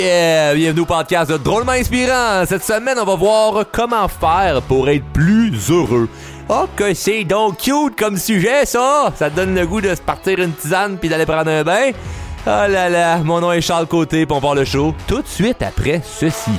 [0.00, 2.44] Bienvenue au podcast de Drôlement Inspirant.
[2.46, 6.08] Cette semaine, on va voir comment faire pour être plus heureux.
[6.48, 9.12] Oh, que c'est donc cute comme sujet, ça!
[9.16, 11.90] Ça te donne le goût de se partir une tisane puis d'aller prendre un bain?
[12.46, 15.26] Oh là là, mon nom est Charles Côté, pour on part le show tout de
[15.26, 16.52] suite après ceci.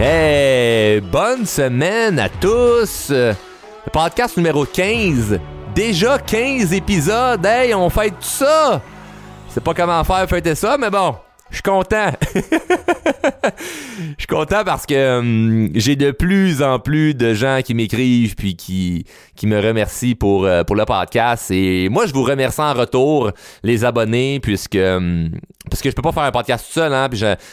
[0.00, 3.10] Hey, bonne semaine à tous!
[3.10, 3.36] Le
[3.92, 5.38] podcast numéro 15.
[5.74, 7.44] Déjà 15 épisodes.
[7.44, 8.80] Hey, on fête tout ça!
[9.48, 11.14] Je sais pas comment faire fêter ça, mais bon,
[11.52, 12.10] je suis content.
[14.18, 18.34] Je suis content parce que hum, j'ai de plus en plus de gens qui m'écrivent
[18.36, 19.04] puis qui,
[19.36, 21.50] qui me remercient pour, euh, le podcast.
[21.50, 25.30] Et moi, je vous remercie en retour, les abonnés, puisque hum,
[25.72, 26.92] je peux pas faire un podcast tout seul.
[26.92, 27.08] Hein,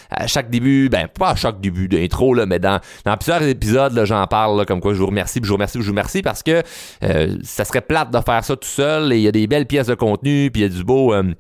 [0.10, 4.00] à chaque début, ben pas à chaque début d'intro, là, mais dans, dans plusieurs épisodes,
[4.06, 6.44] j'en parle comme quoi je vous remercie, puis je vous remercie, je vous remercie parce
[6.44, 6.64] que
[7.04, 9.12] euh, ça serait plate de faire ça tout seul.
[9.12, 11.14] Et il y a des belles pièces de contenu, puis il y a du beau...
[11.14, 11.36] hum,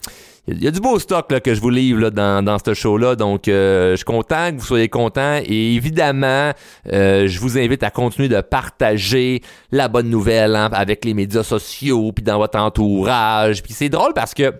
[0.52, 2.73] il y a du beau stock là, que je vous livre là, dans, dans ce
[2.73, 3.16] show-là.
[3.16, 5.39] Donc, euh, je suis content que vous soyez contents.
[5.45, 6.52] Et évidemment,
[6.91, 9.41] euh, je vous invite à continuer de partager
[9.72, 13.61] la bonne nouvelle hein, avec les médias sociaux, puis dans votre entourage.
[13.64, 14.53] Puis c'est drôle parce que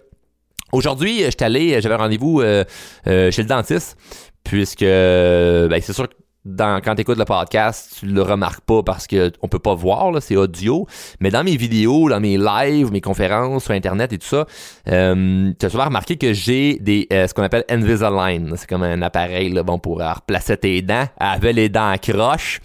[0.72, 2.64] aujourd'hui, j'étais allé, j'avais rendez-vous euh,
[3.06, 3.98] chez le dentiste,
[4.44, 8.82] puisque ben, c'est sûr que dans, quand tu écoutes le podcast, tu le remarques pas
[8.82, 10.88] parce que on peut pas voir, c'est audio.
[11.20, 14.46] Mais dans mes vidéos, dans mes lives, mes conférences sur Internet et tout ça,
[14.88, 18.54] euh, tu as souvent remarqué que j'ai des euh, ce qu'on appelle Invisalign.
[18.56, 21.06] C'est comme un appareil là, bon, pour euh, replacer tes dents.
[21.20, 22.62] Avec les dents croches.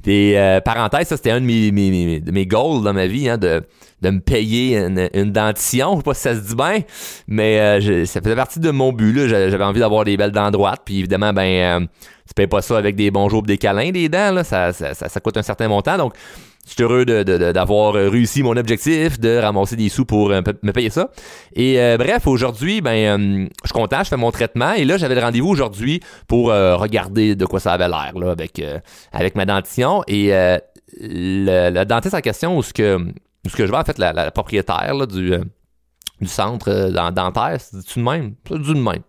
[0.00, 3.28] Des euh, parenthèses, ça c'était un de mes, mes, mes, mes goals dans ma vie,
[3.28, 3.64] hein, de,
[4.00, 5.94] de me payer une, une dentition.
[5.94, 6.78] Je sais pas si ça se dit bien,
[7.26, 9.26] mais euh, ça faisait partie de mon but.
[9.26, 10.82] J'avais envie d'avoir des belles dents droites.
[10.84, 11.86] Puis évidemment, ben, euh,
[12.38, 14.32] payes pas ça avec des bons jours pis des câlins, des dents.
[14.34, 14.44] Là.
[14.44, 15.96] Ça, ça, ça, coûte un certain montant.
[15.98, 16.14] Donc,
[16.66, 20.40] je suis heureux de- de- d'avoir réussi mon objectif, de ramasser des sous pour euh,
[20.62, 21.10] me payer ça.
[21.54, 24.72] Et euh, bref, aujourd'hui, ben, euh, je suis content, je fais mon traitement.
[24.74, 28.62] Et là, j'avais le rendez-vous aujourd'hui pour regarder de quoi ça avait l'air avec,
[29.12, 30.02] avec ma dentition.
[30.06, 30.30] Et
[31.00, 32.98] le, dentiste en question, où ce que,
[33.48, 35.32] ce que je vais, en fait, la, propriétaire du,
[36.20, 37.58] du centre dent- dentaire,
[38.00, 38.34] de même?
[38.46, 39.02] C'est du de même.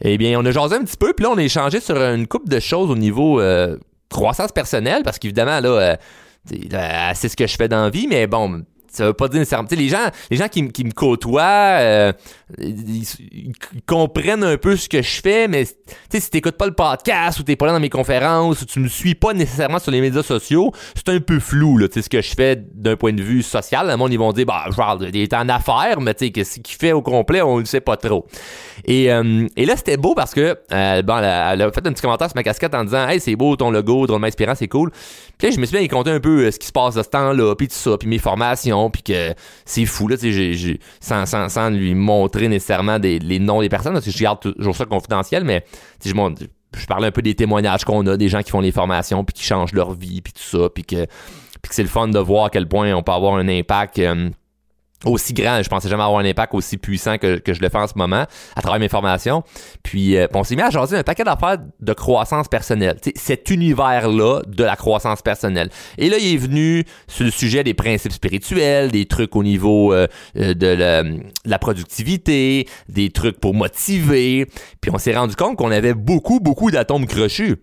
[0.00, 2.26] Eh bien, on a jasé un petit peu, puis là, on a échangé sur une
[2.26, 3.76] couple de choses au niveau euh,
[4.08, 5.96] croissance personnelle, parce qu'évidemment, là, euh,
[6.52, 9.40] euh, c'est ce que je fais dans la vie, mais bon, ça veut pas dire
[9.40, 9.68] nécessairement.
[9.70, 12.12] les gens, les gens qui, me côtoient, euh,
[12.58, 13.04] ils,
[13.86, 17.42] comprennent un peu ce que je fais, mais t'sais, si t'écoutes pas le podcast ou
[17.42, 20.22] t'es pas là dans mes conférences ou tu me suis pas nécessairement sur les médias
[20.22, 23.88] sociaux, c'est un peu flou, là, ce que je fais d'un point de vue social.
[23.88, 26.92] Le monde, ils vont dire, bah, Charles, il est en affaires, mais qu'est-ce qu'il fait
[26.92, 28.26] au complet, on le sait pas trop.
[28.84, 31.10] Et, euh, là, c'était beau parce que, euh, elle
[31.62, 34.06] a, fait un petit commentaire sur ma casquette en disant, hey, c'est beau ton logo,
[34.06, 34.90] drôlement inspirant, c'est cool.
[35.38, 37.02] Puis là, je me suis bien raconté un peu euh, ce qui se passe de
[37.02, 39.34] ce temps-là, puis tout ça, puis mes formations, puis que
[39.64, 40.16] c'est fou, là,
[41.00, 45.44] sans, lui montrer nécessairement les noms des personnes, parce que je garde toujours ça confidentiel,
[45.44, 45.64] mais
[46.04, 46.42] je montre
[46.76, 49.34] je parlais un peu des témoignages qu'on a, des gens qui font les formations, puis
[49.34, 52.18] qui changent leur vie, puis tout ça, puis que, puis que c'est le fun de
[52.18, 54.30] voir à quel point on peut avoir un impact euh,
[55.04, 55.62] aussi grand.
[55.62, 57.94] Je pensais jamais avoir un impact aussi puissant que, que je le fais en ce
[57.96, 58.26] moment
[58.56, 59.42] à travers mes formations.
[59.82, 62.98] Puis euh, on s'est mis à jaser un paquet d'affaires de croissance personnelle.
[63.00, 65.70] Tu sais, cet univers-là de la croissance personnelle.
[65.98, 69.92] Et là, il est venu sur le sujet des principes spirituels, des trucs au niveau
[69.92, 74.46] euh, euh, de, la, de la productivité, des trucs pour motiver.
[74.80, 77.56] Puis on s'est rendu compte qu'on avait beaucoup, beaucoup d'atomes crochus.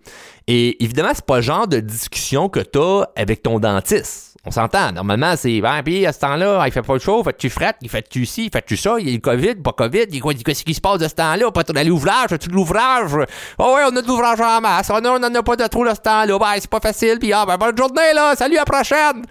[0.48, 4.35] Et évidemment, c'est pas le genre de discussion que t'as avec ton dentiste.
[4.48, 4.92] On s'entend.
[4.92, 8.26] Normalement, c'est, ben, puis à ce temps-là, il fait pas chaud, fait-tu frette, il fait-tu
[8.28, 10.82] ci, fait-tu ça, il y a le COVID, pas COVID, il quoi, qu'est-ce qui se
[10.82, 13.10] passe de ce temps-là, pas de l'ouvrage, as-tu de l'ouvrage?
[13.58, 15.90] Oh ouais, on a de l'ouvrage en masse, on en a pas de trop de
[15.90, 18.66] ce temps-là, ben, c'est pas facile, puis ah, ben, bonne journée, là, salut, à la
[18.66, 19.24] prochaine!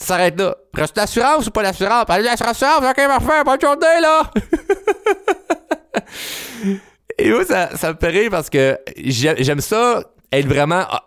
[0.00, 0.54] Ça s'arrête là.
[0.74, 2.04] Reste l'assurance ou pas l'assurance?
[2.08, 4.22] Allez, l'assurance, ok, parfait, bonne journée, là!
[7.18, 11.02] Et moi, ça, ça me fait rire parce que j'ai- j'aime ça être vraiment ah,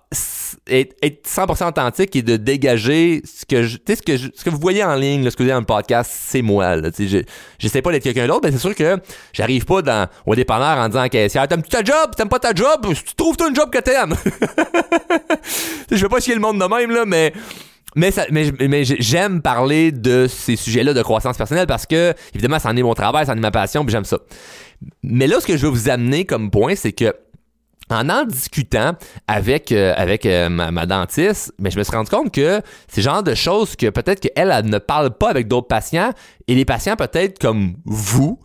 [0.67, 4.49] être, être 100% authentique et de dégager ce que je, ce que je- ce que
[4.49, 6.75] vous voyez en ligne, là, ce que vous voyez dans le podcast, c'est moi.
[6.75, 7.23] Là, je-
[7.59, 8.97] j'essaie pas d'être quelqu'un d'autre, mais c'est sûr que
[9.33, 12.53] j'arrive pas dans au dépanneur en disant à caissière t'aimes-tu ta job, t'aimes pas ta
[12.53, 14.13] job, tu trouves toi une job que t'aimes?
[15.91, 17.33] je vais pas chier le monde de même là, mais
[17.93, 22.69] mais, ça, mais j'aime parler de ces sujets-là de croissance personnelle parce que, évidemment, ça
[22.69, 24.17] en est mon travail, ça en est ma passion, puis j'aime ça.
[25.03, 27.13] Mais là, ce que je veux vous amener comme point, c'est que
[27.91, 28.93] en en discutant
[29.27, 33.03] avec, euh, avec euh, ma, dentiste, mais je me suis rendu compte que c'est le
[33.03, 36.11] genre de choses que peut-être qu'elle elle ne parle pas avec d'autres patients
[36.47, 38.39] et les patients peut-être comme vous,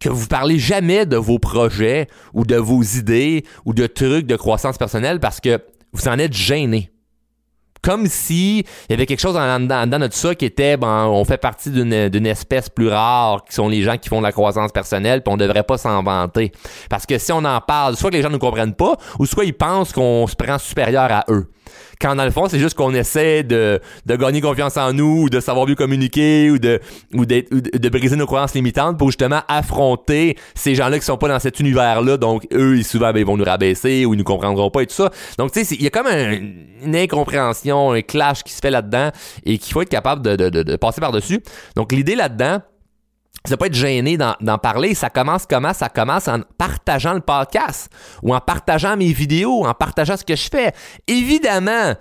[0.00, 4.36] que vous parlez jamais de vos projets ou de vos idées ou de trucs de
[4.36, 5.60] croissance personnelle parce que
[5.92, 6.93] vous en êtes gêné.
[7.84, 11.24] Comme si il y avait quelque chose en dedans, de ça qui était, ben, on
[11.24, 14.72] fait partie d'une espèce plus rare, qui sont les gens qui font de la croissance
[14.72, 16.50] personnelle, puis on devrait pas s'en vanter.
[16.88, 19.44] Parce que si on en parle, soit que les gens ne comprennent pas, ou soit
[19.44, 21.46] ils pensent qu'on se prend supérieur à eux.
[22.00, 25.30] Quand dans le fond, c'est juste qu'on essaie de, de gagner confiance en nous, ou
[25.30, 26.80] de savoir mieux communiquer, ou de,
[27.14, 31.38] ou de briser nos croyances limitantes pour justement affronter ces gens-là qui sont pas dans
[31.38, 32.16] cet univers-là.
[32.16, 34.86] Donc, eux, ils souvent, ben, ils vont nous rabaisser ou ils nous comprendront pas et
[34.86, 35.10] tout ça.
[35.38, 39.10] Donc, tu sais, il y a comme une incompréhension, un clash qui se fait là-dedans
[39.44, 41.42] et qu'il faut être capable de, passer par-dessus.
[41.76, 42.60] Donc, l'idée là-dedans,
[43.46, 44.94] ça pas être gêné d'en parler.
[44.94, 45.74] Ça commence comment?
[45.74, 47.90] Ça commence en partageant le podcast
[48.22, 50.72] ou en partageant mes vidéos, en partageant ce que je fais.
[51.06, 51.94] Évidemment,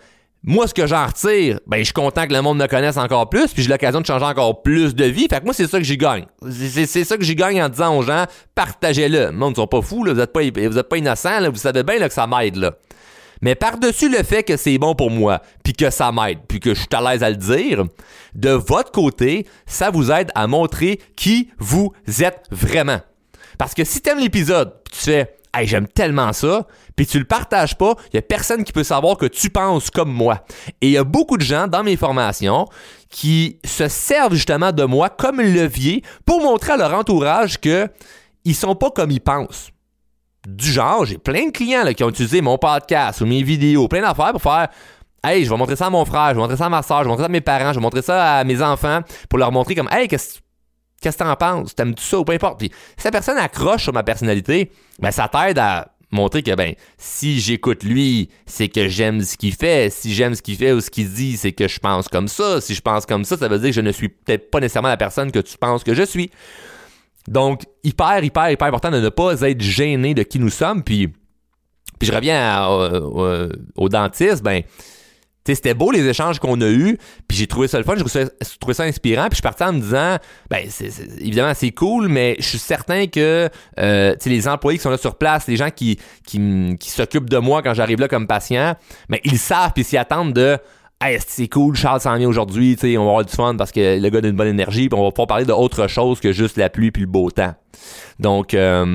[0.46, 3.30] moi, ce que j'en retire, ben, je suis content que le monde me connaisse encore
[3.30, 5.28] plus, puis j'ai l'occasion de changer encore plus de vie.
[5.30, 6.26] Fait que moi, c'est ça que j'y gagne.
[6.50, 9.28] C'est ça que j'y gagne en disant aux gens, partagez-le.
[9.28, 10.14] Le monde, ils sont pas fous, là.
[10.14, 11.50] Vous êtes pas, vous êtes pas innocents, là.
[11.50, 12.74] Vous savez bien, là, que ça m'aide, là.
[13.44, 16.74] Mais par-dessus le fait que c'est bon pour moi, puis que ça m'aide, puis que
[16.74, 17.84] je suis à l'aise à le dire,
[18.36, 23.02] de votre côté, ça vous aide à montrer qui vous êtes vraiment.
[23.58, 27.78] Parce que si t'aimes l'épisode, tu fais Hey, j'aime tellement ça, puis tu le partages
[27.78, 30.46] pas, il y a personne qui peut savoir que tu penses comme moi.
[30.82, 32.66] Et il y a beaucoup de gens dans mes formations
[33.10, 37.88] qui se servent justement de moi comme levier pour montrer à leur entourage que
[38.46, 39.70] ils sont pas comme ils pensent
[40.48, 44.02] du genre, j'ai plein de clients qui ont utilisé mon podcast ou mes vidéos, plein
[44.02, 44.68] d'affaires pour faire
[45.26, 47.00] Hey, je vais montrer ça à mon frère, je vais montrer ça à ma soeur,
[47.00, 49.00] je vais montrer ça à mes parents, je vais montrer ça à mes enfants
[49.30, 50.40] pour leur montrer comme Hey, qu'est-ce
[51.02, 51.76] que tu en penses?
[51.76, 52.60] T'aimes-tu ça ou peu importe?
[52.60, 54.70] Puis si la personne accroche sur ma personnalité,
[55.00, 59.54] ben ça t'aide à montrer que ben si j'écoute lui, c'est que j'aime ce qu'il
[59.54, 59.90] fait.
[59.90, 62.60] Si j'aime ce qu'il fait ou ce qu'il dit, c'est que je pense comme ça.
[62.60, 64.90] Si je pense comme ça, ça veut dire que je ne suis peut-être pas nécessairement
[64.90, 66.32] la personne que tu penses que je suis.
[67.28, 70.84] Donc, hyper, hyper, hyper important de ne pas être gêné de qui nous sommes.
[70.84, 71.08] Puis,
[72.00, 72.68] puis je reviens
[73.76, 74.64] au dentiste, ben,
[75.46, 76.98] c'était beau les échanges qu'on a eus,
[77.28, 78.28] puis j'ai trouvé ça le fun, j'ai
[78.60, 80.18] trouvé ça inspirant, puis je suis en me disant,
[80.50, 80.66] ben
[81.20, 83.50] évidemment c'est cool, mais je suis certain que
[83.80, 86.00] euh, les employés qui sont là sur place, les gens qui
[86.80, 88.76] s'occupent de moi quand j'arrive là comme patient,
[89.10, 90.58] ben ils savent puis s'y attendent de
[91.06, 94.10] Hey, c'est cool, Charles s'en vient aujourd'hui, on va avoir du fun parce que le
[94.10, 96.70] gars a une bonne énergie, puis on va pouvoir parler d'autre chose que juste la
[96.70, 97.54] pluie puis le beau temps.
[98.20, 98.86] Donc, euh,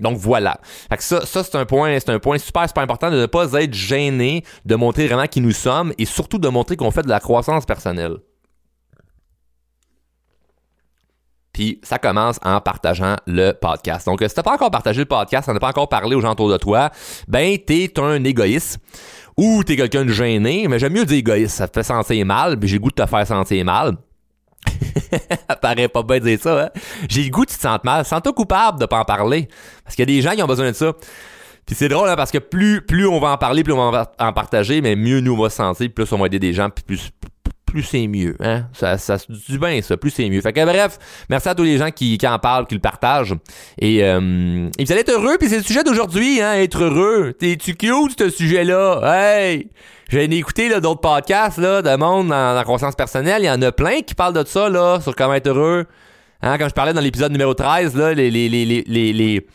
[0.00, 0.58] donc voilà.
[0.90, 3.26] Fait que ça, ça c'est un point, c'est un point super, super important de ne
[3.26, 7.02] pas être gêné, de montrer vraiment qui nous sommes et surtout de montrer qu'on fait
[7.02, 8.16] de la croissance personnelle.
[11.52, 14.06] Puis ça commence en partageant le podcast.
[14.06, 16.32] Donc, si t'as pas encore partagé le podcast, on n'a pas encore parlé aux gens
[16.32, 16.90] autour de toi,
[17.28, 18.80] ben t'es un égoïste
[19.36, 22.58] ou t'es quelqu'un de gêné, mais j'aime mieux dire égoïste, ça te fait sentir mal,
[22.58, 23.96] puis j'ai le goût de te faire sentir mal.
[25.48, 26.80] ça paraît pas bien de dire ça, hein?
[27.08, 28.04] J'ai le goût de te sentir mal.
[28.04, 29.48] Sens-toi coupable de pas en parler.
[29.82, 30.92] Parce qu'il y a des gens qui ont besoin de ça.
[31.66, 34.32] Puis c'est drôle, hein, parce que plus, on va en parler, plus on va en
[34.32, 37.10] partager, mais mieux nous on va se sentir, plus on va aider des gens, plus,
[37.74, 38.36] plus c'est mieux.
[38.38, 38.66] Hein?
[38.72, 39.96] Ça, ça se dit bien, ça.
[39.96, 40.40] Plus c'est mieux.
[40.40, 40.96] Fait que bref,
[41.28, 43.34] merci à tous les gens qui, qui en parlent, qui le partagent.
[43.80, 47.32] Et, euh, et vous allez être heureux, puis c'est le sujet d'aujourd'hui, hein, être heureux.
[47.32, 49.00] T'es-tu cute, ce sujet-là?
[49.02, 49.70] Hey!
[50.08, 53.42] J'ai écouté là, d'autres podcasts là, de monde dans la croissance personnelle.
[53.42, 55.86] Il y en a plein qui parlent de ça, là, sur comment être heureux.
[56.42, 59.46] Hein, quand je parlais dans l'épisode numéro 13, là, les, les, les, les, les,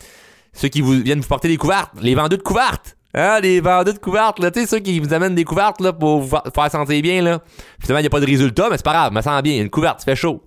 [0.51, 2.98] ceux qui viennent vous porter des couvertes, les vendeurs de couvertes.
[3.16, 5.94] Hein, les vendeurs de couvertes, là, tu sais, ceux qui vous amènent des couvertes, là,
[5.94, 7.42] pour vous faire sentir bien, là.
[7.80, 9.70] Finalement, il n'y a pas de résultat, mais c'est pas grave, me sent bien, une
[9.70, 10.44] couverte, ça fait chaud.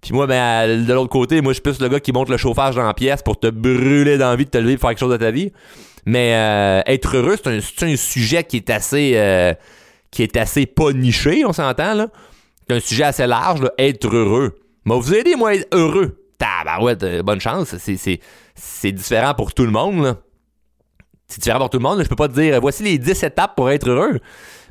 [0.00, 2.38] Puis moi, ben, de l'autre côté, moi, je suis plus le gars qui monte le
[2.38, 5.12] chauffage dans la pièce pour te brûler d'envie de te lever et faire quelque chose
[5.12, 5.52] de ta vie.
[6.06, 9.52] Mais euh, être heureux, c'est un, sujet qui est assez euh,
[10.10, 12.08] qui est assez pas niché, on s'entend, là.
[12.66, 14.54] C'est un sujet assez large, là, être heureux.
[14.86, 16.24] Mais vous aidez, moi, être heureux.
[16.38, 17.74] Tabarouette, ouais, bonne chance.
[18.54, 20.16] C'est différent pour tout le monde, là
[21.28, 22.02] c'est différent pour tout le monde.
[22.02, 24.18] Je peux pas te dire voici les 10 étapes pour être heureux.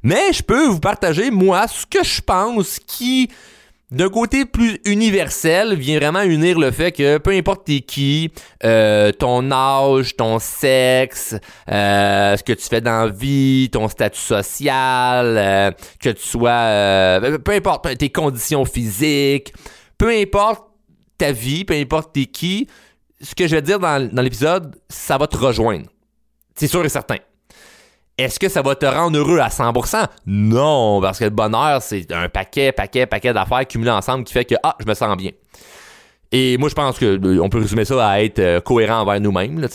[0.03, 3.29] Mais je peux vous partager, moi, ce que je pense qui,
[3.91, 8.31] d'un côté plus universel, vient vraiment unir le fait que peu importe t'es qui,
[8.63, 11.35] euh, ton âge, ton sexe,
[11.71, 17.19] euh, ce que tu fais dans la vie, ton statut social, euh, que tu sois,
[17.39, 19.53] peu importe tes conditions physiques,
[19.97, 20.63] peu importe
[21.17, 22.67] ta vie, peu importe t'es qui,
[23.21, 25.87] ce que je vais dire dans l'épisode, ça va te rejoindre.
[26.57, 27.17] C'est sûr et certain.
[28.17, 30.07] Est-ce que ça va te rendre heureux à 100%?
[30.25, 34.43] Non, parce que le bonheur, c'est un paquet, paquet, paquet d'affaires cumulées ensemble qui fait
[34.43, 35.31] que, ah, je me sens bien.
[36.31, 39.21] Et moi, je pense que euh, on peut résumer ça à être euh, cohérent envers
[39.21, 39.65] nous-mêmes.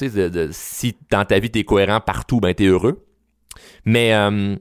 [0.50, 3.06] si dans ta vie, tu es cohérent partout, ben, tu es heureux.
[3.84, 4.56] Mais euh,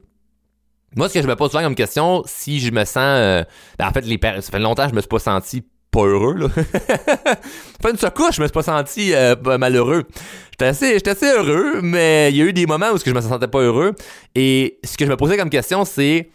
[0.95, 3.45] moi, ce que je me pose souvent comme question, si je me sens...
[3.79, 6.35] Ben, en fait, les, ça fait longtemps que je me suis pas senti pas heureux,
[6.35, 6.47] là.
[7.81, 10.05] pas une secouche, je me suis pas senti euh, malheureux.
[10.51, 13.21] J'étais assez, j'étais assez heureux, mais il y a eu des moments où je me
[13.21, 13.93] sentais pas heureux.
[14.33, 16.29] Et ce que je me posais comme question, c'est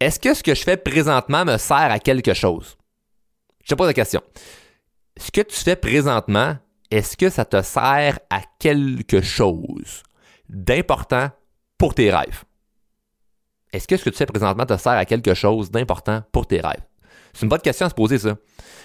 [0.00, 2.76] est-ce que ce que je fais présentement me sert à quelque chose?
[3.62, 4.20] Je te pose la question.
[5.16, 6.56] Ce que tu fais présentement,
[6.90, 10.02] est-ce que ça te sert à quelque chose
[10.48, 11.30] d'important
[11.78, 12.44] pour tes rêves?
[13.72, 16.60] Est-ce que ce que tu fais présentement te sert à quelque chose d'important pour tes
[16.60, 16.84] rêves?
[17.32, 18.36] C'est une bonne question à se poser, ça.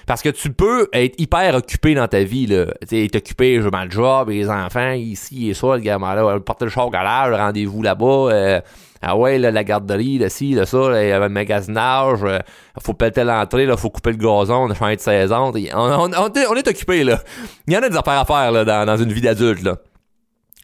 [0.08, 2.66] Parce que tu peux être hyper occupé dans ta vie, là.
[2.88, 6.40] Tu sais, occupé, je dans le job, les enfants, ici et ça, le gamin là,
[6.40, 8.62] porter le char au le rendez-vous là-bas, euh,
[9.04, 12.40] ah ouais, là, la garderie, là, ci, là, ça, le magasinage, euh,
[12.80, 15.52] faut péter l'entrée, là, faut couper le gazon, on a changé de saison.
[15.74, 17.20] On, on, est occupé, là.
[17.68, 19.78] Il y en a des affaires à faire, dans, une vie d'adulte, là.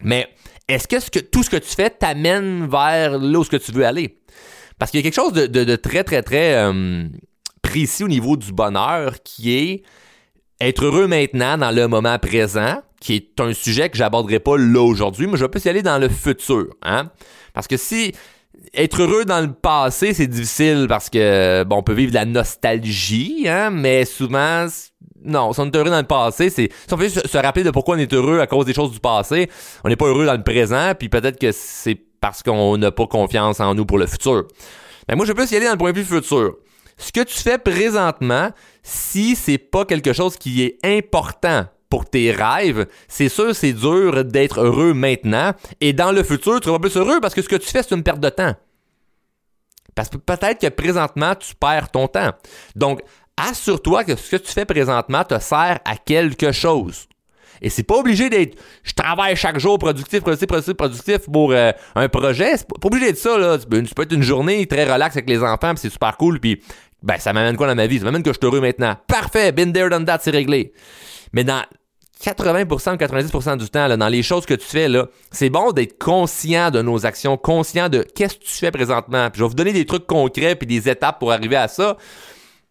[0.01, 0.27] Mais
[0.67, 3.57] est-ce que, ce que tout ce que tu fais t'amène vers là où ce que
[3.57, 4.19] tu veux aller?
[4.77, 7.07] Parce qu'il y a quelque chose de, très, très, très euh,
[7.67, 9.83] précis au niveau du bonheur qui est
[10.61, 14.81] être heureux maintenant dans le moment présent, qui est un sujet que j'aborderai pas là
[14.81, 16.67] aujourd'hui, mais je vais plus y aller dans le futur.
[16.81, 17.11] Hein?
[17.53, 18.13] Parce que si
[18.73, 22.25] être heureux dans le passé, c'est difficile parce que bon, on peut vivre de la
[22.25, 24.67] nostalgie, hein, mais souvent
[25.23, 27.71] non, si on est heureux dans le passé, c'est si on veut se, rappeler de
[27.71, 29.49] pourquoi on est heureux à cause des choses du passé,
[29.83, 33.07] on n'est pas heureux dans le présent, puis peut-être que c'est parce qu'on n'a pas
[33.07, 34.45] confiance en nous pour le futur.
[35.09, 36.55] Mais moi, je peux y aller dans le point de vue futur.
[36.97, 38.49] Ce que tu fais présentement,
[38.83, 44.25] si c'est pas quelque chose qui est important pour tes rêves, c'est sûr, c'est dur
[44.25, 45.53] d'être heureux maintenant.
[45.79, 47.95] Et dans le futur, tu seras plus heureux parce que ce que tu fais, c'est
[47.95, 48.55] une perte de temps.
[49.95, 52.31] Parce que peut-être que présentement, tu perds ton temps.
[52.75, 53.01] Donc,
[53.37, 57.07] assure-toi que ce que tu fais présentement te sert à quelque chose.
[57.61, 61.71] Et c'est pas obligé d'être je travaille chaque jour productif, productif, productif, productif pour euh,
[61.95, 62.57] un projet.
[62.57, 63.57] C'est pas obligé d'être ça, là.
[63.57, 66.61] Tu peux, être une journée très relax avec les enfants, puis c'est super cool, puis
[67.03, 67.99] ben ça m'amène quoi dans ma vie?
[67.99, 68.95] Ça m'amène que je suis heureux maintenant.
[69.07, 70.73] Parfait, been there, done that, c'est réglé.
[71.33, 71.63] Mais dans
[72.23, 75.71] 80% ou 90% du temps, là, dans les choses que tu fais, là, c'est bon
[75.71, 79.29] d'être conscient de nos actions, conscient de qu'est-ce que tu fais présentement.
[79.29, 81.97] Puis je vais vous donner des trucs concrets puis des étapes pour arriver à ça.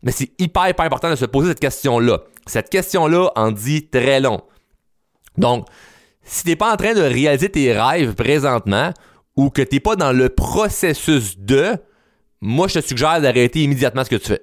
[0.02, 2.20] Mais c'est hyper, hyper important de se poser cette question-là.
[2.46, 4.42] Cette question-là en dit très long.
[5.38, 5.66] Donc,
[6.22, 8.92] si t'es pas en train de réaliser tes rêves présentement
[9.36, 11.76] ou que t'es pas dans le processus de,
[12.46, 14.42] moi, je te suggère d'arrêter immédiatement ce que tu fais.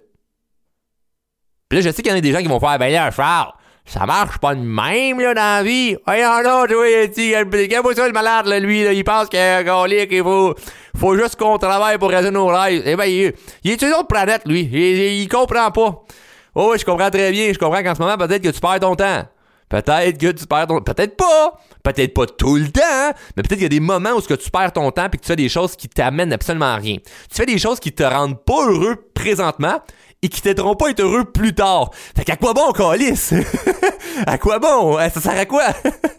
[1.70, 3.10] Puis là, je sais qu'il y en a des gens qui vont faire, ben là,
[3.12, 3.54] Charles,
[3.86, 5.96] ça marche pas de même, là, dans la vie.
[6.06, 10.54] Voyons là, tu vois, il ça, le malade, là, lui, il pense qu'il qu'il faut,
[10.98, 12.84] faut juste qu'on travaille pour réaliser nos rêves.
[12.86, 13.34] Eh ben, il,
[13.64, 14.70] il est sur une autre planète, lui.
[14.72, 16.04] Il, il, comprend pas.
[16.56, 17.54] Oh, je comprends très bien.
[17.54, 19.24] Je comprends qu'en ce moment, peut-être que tu perds ton temps.
[19.70, 21.60] Peut-être que tu perds ton Peut-être pas.
[21.84, 23.18] Peut-être pas tout le temps.
[23.36, 25.10] Mais peut-être qu'il y a des moments où ce que tu perds ton temps et
[25.10, 26.98] que tu fais des choses qui t'amènent absolument à rien.
[26.98, 29.82] Tu fais des choses qui te rendent pas heureux présentement
[30.24, 31.92] et qui t'aideront pas à être heureux plus tard.
[32.16, 33.34] Fait qu'à quoi bon, Calice?
[34.26, 34.98] à quoi bon?
[34.98, 35.66] Ça sert à quoi?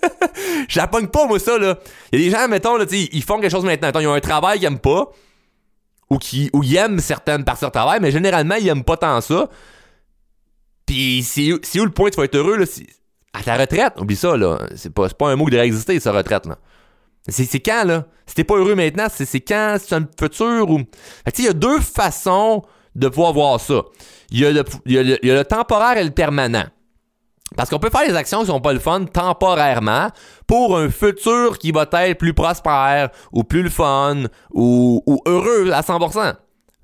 [0.68, 1.78] J'appogne pas, moi, ça, là.
[2.12, 3.90] Il y a des gens, mettons, là, ils font quelque chose maintenant.
[3.98, 5.10] ils ont un travail qu'ils aiment pas,
[6.10, 9.20] ou qui ou ils aiment certaines parties de travail, mais généralement, ils aiment pas tant
[9.22, 9.48] ça.
[10.86, 12.66] Puis c'est où le point tu être heureux, là?
[13.34, 14.58] À ta retraite, oublie ça, là.
[14.76, 16.56] C'est pas, pas un mot qui devrait exister, sa retraite, là.
[17.28, 18.04] C'est quand, là?
[18.26, 19.76] Si t'es pas heureux maintenant, c'est quand?
[19.82, 20.80] C'est un futur ou?
[21.24, 22.62] Fait il y a deux façons
[22.94, 23.82] de pouvoir voir ça.
[24.30, 26.64] Il y, a le, il, y a le, temporaire et le permanent.
[27.56, 30.08] Parce qu'on peut faire des actions qui sont pas le fun temporairement
[30.46, 35.70] pour un futur qui va être plus prospère ou plus le fun ou, ou heureux
[35.72, 36.34] à 100%.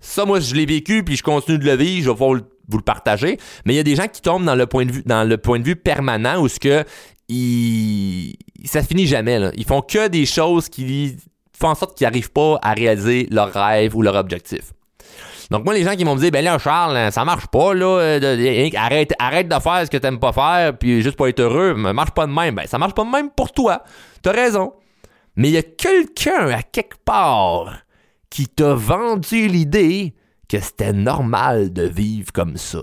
[0.01, 2.05] Ça, moi, je l'ai vécu puis je continue de le vivre.
[2.05, 2.41] Je vais pouvoir
[2.71, 3.39] vous le partager.
[3.65, 5.37] Mais il y a des gens qui tombent dans le point de vue, dans le
[5.37, 6.85] point de vue permanent où ce que
[7.29, 9.39] ils, ça finit jamais.
[9.39, 9.53] Là.
[9.57, 11.17] Ils font que des choses qui
[11.59, 14.73] font en sorte qu'ils n'arrivent pas à réaliser leur rêve ou leur objectif.
[15.51, 18.71] Donc moi, les gens qui m'ont dit, ben là, Charles, ça marche pas, là, euh,
[18.77, 21.93] arrête, arrête de faire ce que t'aimes pas faire, puis juste pour être heureux, ça
[21.93, 22.55] marche pas de même.
[22.55, 23.83] Ben, ça marche pas de même pour toi.
[24.23, 24.73] T'as raison.
[25.35, 27.79] Mais il y a quelqu'un à quelque part
[28.31, 30.15] qui t'a vendu l'idée
[30.51, 32.83] que c'était normal de vivre comme ça.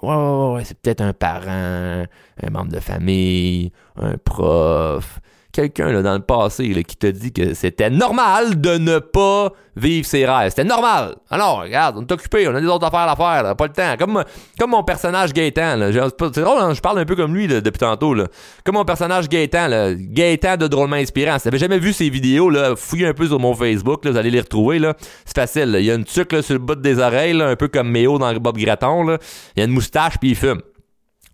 [0.00, 2.04] Ouais, ouais, c'est peut-être un parent,
[2.42, 5.20] un membre de famille, un prof,
[5.52, 9.52] quelqu'un là, dans le passé là, qui te dit que c'était normal de ne pas
[9.76, 10.50] vivre ses rêves.
[10.50, 11.16] C'était normal.
[11.30, 13.96] Alors, regarde, on est occupé, on a des autres affaires à faire, pas le temps.
[13.98, 14.24] Comme,
[14.58, 15.78] comme mon personnage Gaëtan.
[15.92, 18.14] C'est drôle, hein, je parle un peu comme lui depuis tantôt.
[18.14, 18.26] Là.
[18.64, 19.68] Comme mon personnage Gaëtan.
[19.68, 19.94] Là.
[19.94, 21.38] Gaëtan de drôlement inspirant.
[21.38, 24.16] Si t'avais jamais vu ces vidéos, là, fouillez un peu sur mon Facebook, là, vous
[24.16, 24.78] allez les retrouver.
[24.78, 24.94] Là.
[25.24, 25.76] C'est facile.
[25.78, 28.32] Il y a une tuque sur le bout des oreilles, un peu comme Méo dans
[28.34, 29.04] Bob Graton.
[29.04, 29.18] Là.
[29.56, 30.60] Il y a une moustache, puis il fume.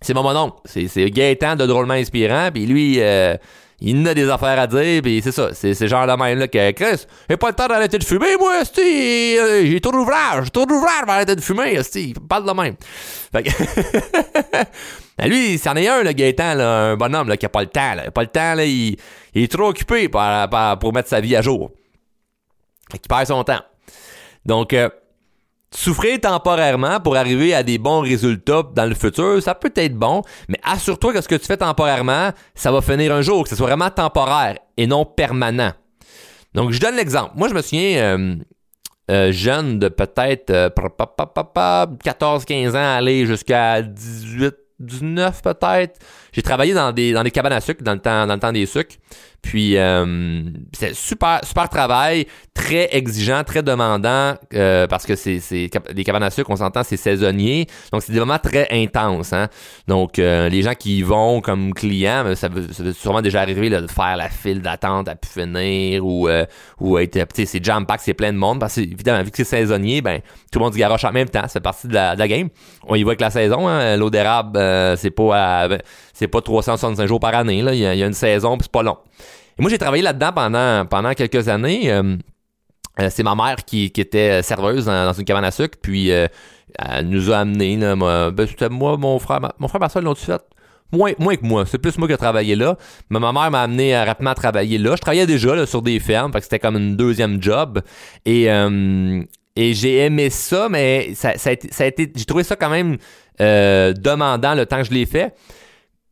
[0.00, 0.52] C'est mon nom.
[0.64, 2.50] C'est Gaëtan de drôlement inspirant.
[2.52, 3.00] Puis lui...
[3.00, 3.36] Euh,
[3.80, 6.48] il a des affaires à dire, puis c'est ça, c'est ce genre de même là
[6.48, 10.64] que Chris, j'ai pas le temps d'arrêter de fumer, moi, euh, j'ai trop d'ouvrage, trop
[10.64, 12.74] d'ouvrage pour arrêter de fumer, il parle de même.
[13.32, 13.50] Fait que
[15.18, 17.68] ben, lui, c'en est un, le Gaëtan, là, un bonhomme là, qui a pas le
[17.68, 18.96] temps, là, pas le temps, là, il,
[19.34, 20.22] est trop occupé pour,
[20.80, 21.70] pour, mettre sa vie à jour.
[22.90, 23.62] Fait qu'il perd son temps.
[24.46, 24.88] Donc, euh,
[25.76, 30.22] souffrir temporairement pour arriver à des bons résultats dans le futur, ça peut être bon,
[30.48, 33.56] mais assure-toi que ce que tu fais temporairement, ça va finir un jour, que ce
[33.56, 35.72] soit vraiment temporaire et non permanent.
[36.54, 37.32] Donc, je donne l'exemple.
[37.36, 38.36] Moi, je me souviens, euh,
[39.10, 45.98] euh, jeune de peut-être 14-15 ans, aller jusqu'à 18 19 peut-être.
[46.36, 48.52] J'ai travaillé dans des, dans des cabanes à sucre dans le temps, dans le temps
[48.52, 48.96] des sucres.
[49.40, 55.40] Puis euh, c'est super, super travail, très exigeant, très demandant, euh, parce que c'est,
[55.94, 57.66] des cabanes à sucre, on s'entend, c'est saisonnier.
[57.92, 59.32] Donc c'est des moments très intenses.
[59.32, 59.48] Hein?
[59.86, 63.70] Donc euh, les gens qui y vont comme clients, ben, ça veut, sûrement déjà arriver
[63.70, 66.28] de faire la file d'attente à pu finir ou,
[66.80, 67.18] ou être.
[67.32, 68.60] C'est jam-pack, c'est plein de monde.
[68.60, 70.20] Parce que évidemment, vu que c'est saisonnier, ben
[70.52, 71.44] tout le monde se garoche en même temps.
[71.48, 72.48] C'est partie de la, game.
[72.88, 74.58] On y voit que la saison, hein, l'eau d'érable,
[74.96, 75.68] c'est pas à,
[76.28, 77.62] pas 365 jours par année.
[77.62, 77.74] Là.
[77.74, 78.98] Il, y a, une saison, puis c'est pas long.
[79.58, 81.90] Moi, j'ai travaillé là-dedans pendant, pendant quelques années.
[81.90, 82.16] Euh,
[83.00, 86.26] euh, c'est ma mère qui, était serveuse dans, une cabane à sucre, puis euh,
[86.78, 87.76] elle nous a amené.
[87.94, 90.42] moi, ben, c'était moi, mon frère, mon frère Marcel l'ont-tu fait?
[90.92, 91.64] Moins, moins que moi.
[91.66, 92.76] C'est plus moi qui ai travaillé là.
[93.10, 94.94] Mais ma mère m'a amené rapidement à travailler là.
[94.94, 97.80] Je travaillais déjà là, sur des fermes, fait que c'était comme une deuxième job.
[98.24, 102.98] Et, et j'ai aimé ça, mais ça a été j'ai trouvé ça quand même
[103.38, 105.34] demandant le temps que je l'ai fait.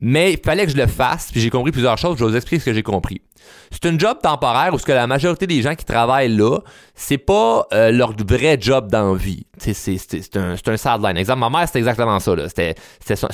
[0.00, 2.36] Mais il fallait que je le fasse, puis j'ai compris plusieurs choses, je vais vous
[2.36, 3.22] expliquer ce que j'ai compris.
[3.70, 6.58] C'est un job temporaire où ce que la majorité des gens qui travaillent là,
[6.94, 9.46] c'est pas euh, leur vrai job d'envie.
[9.58, 11.16] C'est un, un sideline.
[11.16, 12.34] Exemple, ma mère, c'était exactement ça.
[12.48, 12.74] C'était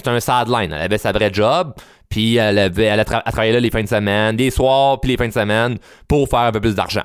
[0.06, 0.72] un sideline.
[0.72, 1.74] Elle avait sa vraie job,
[2.08, 5.28] puis elle, avait, elle, travaillait là les fins de semaine, des soirs, puis les fins
[5.28, 7.04] de semaine, pour faire un peu plus d'argent.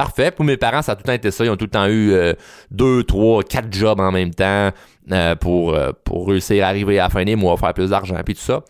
[0.00, 0.30] Parfait.
[0.30, 1.44] Pour mes parents, ça a tout le temps été ça.
[1.44, 2.32] Ils ont tout le temps eu euh,
[2.70, 4.70] deux, trois, quatre jobs en même temps.
[5.12, 8.16] Euh, pour, euh, pour réussir à arriver à la fin des mois, faire plus d'argent,
[8.24, 8.62] puis tout ça.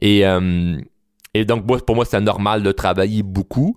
[0.00, 0.78] Et, euh,
[1.34, 3.74] et donc, pour moi, c'était normal de travailler beaucoup.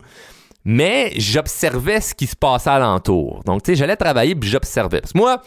[0.66, 3.42] Mais j'observais ce qui se passait alentour.
[3.44, 5.02] Donc, tu sais, j'allais travailler puis j'observais.
[5.02, 5.42] Parce que moi,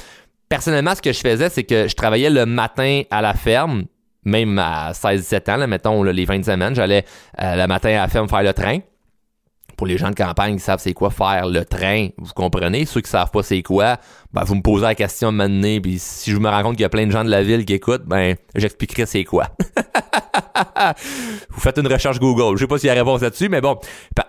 [0.49, 3.85] personnellement, ce que je faisais, c'est que je travaillais le matin à la ferme,
[4.25, 7.05] même à 16-17 ans, mettons les fins de semaine, j'allais
[7.39, 8.79] le matin à la ferme faire le train
[9.83, 12.87] pour les gens de campagne qui savent c'est quoi faire le train, vous comprenez?
[12.87, 13.97] Ceux qui savent pas c'est quoi,
[14.33, 16.85] ben, vous me posez la question maintenant, puis si je me rends compte qu'il y
[16.85, 19.49] a plein de gens de la ville qui écoutent, ben j'expliquerai c'est quoi.
[21.51, 22.57] vous faites une recherche Google.
[22.57, 23.77] Je sais pas s'il y a réponse là-dessus, mais bon.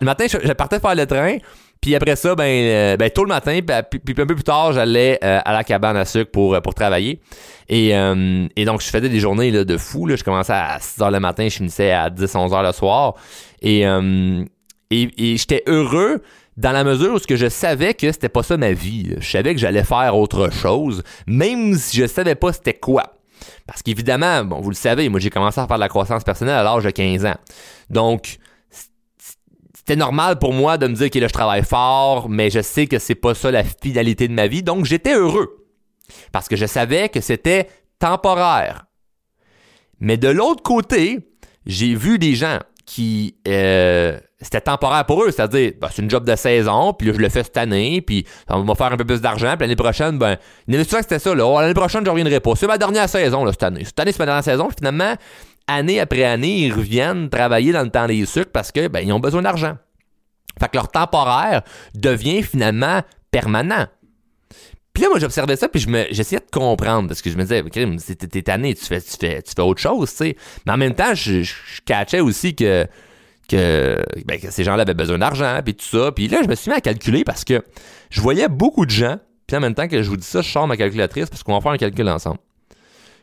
[0.01, 1.37] Le matin, je, partais faire le train,
[1.79, 5.19] puis après ça, ben, euh, ben tôt le matin, puis, un peu plus tard, j'allais
[5.23, 7.21] euh, à la cabane à sucre pour, euh, pour travailler.
[7.69, 10.09] Et, et donc, je faisais des journées de fou.
[10.09, 13.13] Je commençais à 6 h le matin, je finissais à 10-11 h le soir.
[13.61, 13.85] Et,
[14.93, 16.21] et, j'étais heureux
[16.57, 19.15] dans la mesure où ce que je savais que c'était pas ça ma vie.
[19.19, 23.17] Je savais que j'allais faire autre chose, même si je savais pas c'était quoi.
[23.65, 26.55] Parce qu'évidemment, bon, vous le savez, moi j'ai commencé à faire de la croissance personnelle
[26.55, 27.37] à l'âge de 15 ans.
[27.89, 28.37] Donc,
[29.73, 32.87] c'était normal pour moi de me dire que là, je travaille fort, mais je sais
[32.87, 34.63] que c'est pas ça la finalité de ma vie.
[34.63, 35.67] Donc, j'étais heureux.
[36.31, 37.67] Parce que je savais que c'était
[37.99, 38.85] temporaire.
[39.99, 41.19] Mais de l'autre côté,
[41.65, 46.25] j'ai vu des gens qui euh, c'était temporaire pour eux, c'est-à-dire ben, c'est une job
[46.25, 49.05] de saison, puis là, je le fais cette année, puis on va faire un peu
[49.05, 52.09] plus d'argent, puis l'année prochaine, ben, l'année que c'était ça, là, oh, l'année prochaine, je
[52.09, 52.55] reviendrai pas.
[52.55, 53.83] C'est ma dernière saison, cette année.
[53.85, 55.15] Cette année, c'est ma dernière saison, finalement,
[55.67, 59.13] année après année, ils reviennent travailler dans le temps des sucres parce que, ben, ils
[59.13, 59.77] ont besoin d'argent.
[60.59, 61.63] Fait que leur temporaire
[61.95, 63.01] devient finalement
[63.31, 63.87] permanent.
[64.93, 67.61] Puis là, moi, j'observais ça, puis je j'essayais de comprendre, parce que je me disais,
[67.61, 70.37] ok, t'es tanné, tu fais, tu fais, tu fais autre chose, tu sais.
[70.67, 71.53] Mais en même temps, je, je,
[71.83, 72.85] catchais aussi que,
[73.53, 76.11] que, ben, que ces gens-là avaient besoin d'argent, puis tout ça.
[76.11, 77.63] Puis là, je me suis mis à calculer parce que
[78.09, 80.49] je voyais beaucoup de gens, puis en même temps que je vous dis ça, je
[80.49, 82.39] sors ma calculatrice parce qu'on va faire un calcul ensemble.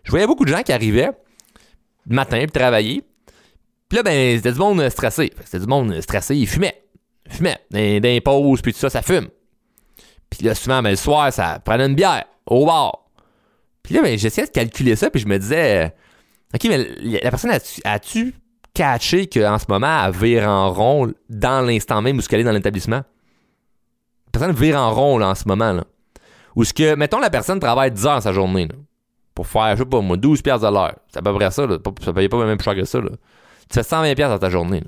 [0.05, 1.11] Je voyais beaucoup de gens qui arrivaient
[2.09, 3.03] le matin, puis travailler.
[3.89, 5.33] Puis là, ben, c'était du monde stressé.
[5.45, 6.83] C'était du monde stressé, ils fumaient.
[7.27, 7.59] Ils fumaient.
[7.71, 9.29] Dans, dans pauses, puis tout ça, ça fume.
[10.31, 13.11] Puis là, souvent, ben, le soir, ça prenait une bière au bar.
[13.83, 15.93] Puis là, ben, j'essayais de calculer ça, puis je me disais,
[16.55, 16.89] OK, mais
[17.23, 17.51] la personne
[17.85, 18.35] a-tu
[18.81, 22.53] catché qu'en ce moment, elle vire en rond dans l'instant même où elle est dans
[22.53, 22.97] l'établissement?
[22.97, 25.73] La personne vire en rond là, en ce moment.
[25.73, 25.85] Là.
[26.57, 28.69] Ou ce que, mettons, la personne travaille 10 heures sa journée
[29.35, 30.95] pour faire, je sais pas moi, 12 piastres à l'heure.
[31.09, 31.67] C'est à peu près ça.
[31.67, 31.77] Là.
[32.03, 33.01] Ça paye pas même plus cher que ça.
[33.01, 33.11] Là.
[33.69, 34.83] Tu fais 120 piastres dans ta journée.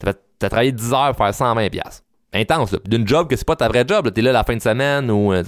[0.00, 2.02] Tu as, travaillé 10 heures pour faire 120 piastres
[2.32, 2.74] intense.
[2.86, 4.10] D'une job que c'est pas ta vraie job.
[4.12, 5.32] T'es là la fin de semaine ou.
[5.32, 5.44] Euh,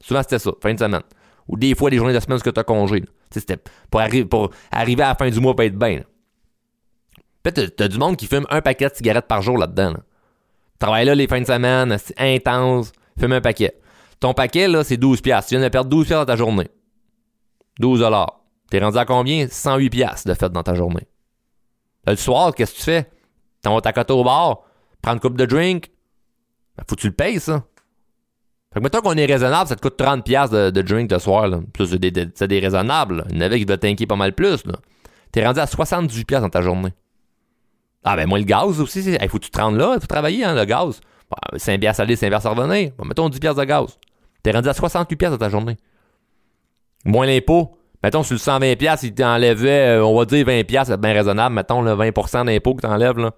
[0.00, 1.02] souvent c'était ça, fin de semaine.
[1.48, 3.04] Ou des fois, des journées de semaine, ce que t'as congé.
[3.30, 3.56] C'était
[3.90, 4.00] pour,
[4.30, 6.02] pour arriver à la fin du mois, pas être bien.
[7.42, 9.90] Peut-être t'as du monde qui fume un paquet de cigarettes par jour là-dedans.
[9.92, 10.00] Là.
[10.78, 13.74] Travaille là les fins de semaine, c'est intense, fume un paquet.
[14.20, 15.48] Ton paquet, là, c'est 12 piastres.
[15.48, 16.68] Tu viens de perdre 12 piastres dans ta journée.
[17.78, 18.40] 12 dollars.
[18.70, 19.46] T'es rendu à combien?
[19.48, 21.06] 108 piastres de fait dans ta journée.
[22.06, 23.10] le soir, qu'est-ce que tu fais?
[23.62, 24.62] T'en vas ta au bar,
[25.02, 25.90] prendre une coupe de drink,
[26.76, 27.64] ben, faut que tu le payes, ça.
[28.72, 31.48] Fait que mettons qu'on est raisonnable, ça te coûte 30$ de, de drink le soir.
[31.48, 31.60] Là.
[31.72, 33.24] Plus c'est des, des, raisonnables.
[33.30, 34.64] Il y en qui veulent t'inquiéter pas mal plus.
[34.66, 34.74] Là.
[35.32, 36.92] T'es rendu à 78$ dans ta journée.
[38.04, 40.06] Ah ben moi le gaz aussi, il faut que tu te rendes là, il faut
[40.06, 41.00] travailler, hein, le gaz.
[41.56, 42.92] 5 piastres aller, 5 piastres revenir.
[42.96, 43.98] Bon, mettons 10 piastres de gaz.
[44.42, 45.76] T'es rendu à 68 piastres dans ta journée.
[47.04, 47.76] Moins l'impôt.
[48.02, 51.12] Mettons, sur le 120 piastres, il t'enlevait, euh, on va dire 20 piastres, c'est bien
[51.12, 51.54] raisonnable.
[51.54, 53.32] Mettons, le 20% d'impôt que t'enlèves, là.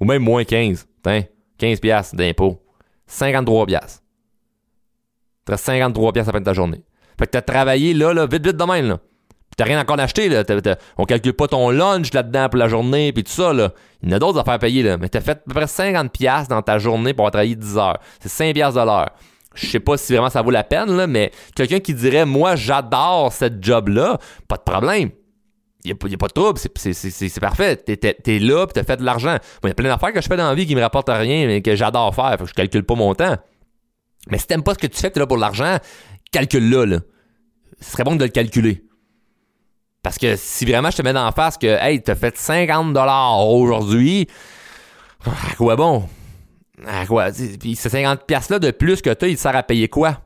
[0.00, 0.86] Ou même moins 15.
[1.02, 1.22] Tiens,
[1.58, 2.62] 15 piastres d'impôt.
[3.06, 4.02] 53 piastres.
[5.46, 6.84] T'as 53 piastres à la fin de ta journée.
[7.18, 8.98] Fait que t'as travaillé là, là, vite, vite de même, là.
[9.56, 10.44] T'as rien encore acheté, là.
[10.98, 13.72] on calcule pas ton lunch là-dedans pour la journée, puis tout ça, là.
[14.02, 14.98] Il y en a d'autres à faire payer, là.
[14.98, 17.98] Mais t'as fait à peu près 50$ dans ta journée pour avoir travaillé 10 heures.
[18.20, 19.10] C'est 5$ de l'heure.
[19.54, 22.56] Je sais pas si vraiment ça vaut la peine, là, mais quelqu'un qui dirait, moi,
[22.56, 25.10] j'adore cette job-là, pas de problème.
[25.84, 27.76] Il n'y a, pas de trouble, c'est parfait.
[27.76, 29.36] T'es es, là, puis t'as fait de l'argent.
[29.62, 31.46] Il y a plein d'affaires que je fais dans la vie qui me rapportent rien,
[31.46, 32.32] mais que j'adore faire.
[32.32, 33.36] Fait que je calcule pas mon temps.
[34.28, 35.78] Mais si t'aimes pas ce que tu fais, t'es là pour l'argent,
[36.32, 36.98] calcule-le, là.
[37.80, 38.82] Ce serait bon de le calculer.
[40.06, 42.96] Parce que si vraiment je te mets dans la face que, hey, t'as fait 50
[42.96, 44.28] aujourd'hui,
[45.24, 46.08] à quoi bon?
[46.86, 47.32] À quoi?
[47.58, 50.20] Puis ces 50 pièces-là de plus que t'as, il sert à payer quoi?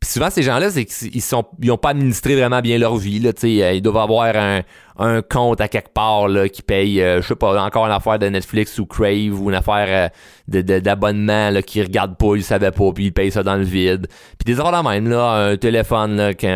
[0.00, 3.18] Puis souvent, ces gens-là, c'est qu'ils sont, ils ont pas administré vraiment bien leur vie.
[3.18, 4.62] Là, euh, ils doivent avoir un,
[4.98, 8.18] un compte à quelque part là, qui paye, euh, je sais pas, encore une affaire
[8.18, 10.10] de Netflix ou Crave ou une affaire
[10.48, 13.56] euh, de, d'abonnement là, qui regarde pas, ils savaient pas, puis ils payent ça dans
[13.56, 14.06] le vide.
[14.38, 16.46] Puis des ordres même, là, un téléphone là, qui,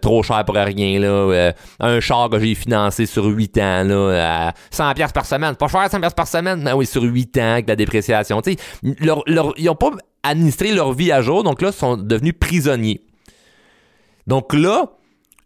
[0.00, 4.54] trop cher pour rien, là, un char que j'ai financé sur 8 ans, là, à
[4.70, 5.56] 100 pièces par semaine.
[5.56, 8.40] Pas cher 100 pièces par semaine, mais oui, sur 8 ans avec la dépréciation.
[8.40, 9.90] Tu sais, ils ont pas
[10.24, 13.02] administrer leur vie à jour, donc là, ils sont devenus prisonniers.
[14.26, 14.90] Donc là,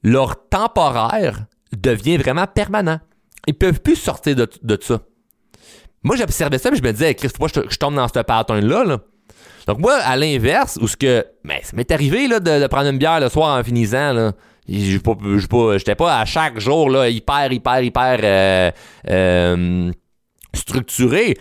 [0.02, 1.44] leur temporaire
[1.76, 3.00] devient vraiment permanent.
[3.46, 5.00] Ils peuvent plus sortir de, ça.
[6.02, 8.20] Moi, j'observais ça, mais je me disais, Chris, faut pas que je, tombe dans ce
[8.20, 8.98] pattern-là.
[9.66, 11.26] Donc moi, à l'inverse, où ce que.
[11.44, 14.12] Mais ça m'est arrivé là, de, prendre une bière le soir en finissant.
[14.12, 14.32] Là.
[14.68, 14.98] Je
[15.78, 18.70] j'étais pas à chaque jour là, hyper, hyper, hyper euh,
[19.10, 19.90] euh,
[20.54, 21.36] structuré.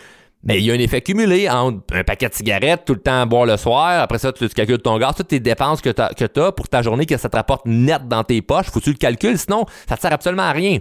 [0.47, 3.21] Mais il y a un effet cumulé entre un paquet de cigarettes, tout le temps
[3.21, 6.39] à boire le soir, après ça, tu, calcules ton gaz, toutes tes dépenses que tu
[6.39, 8.91] as, pour ta journée, que ça te rapporte net dans tes poches, faut que tu
[8.91, 10.79] le calcules, sinon, ça te sert absolument à rien.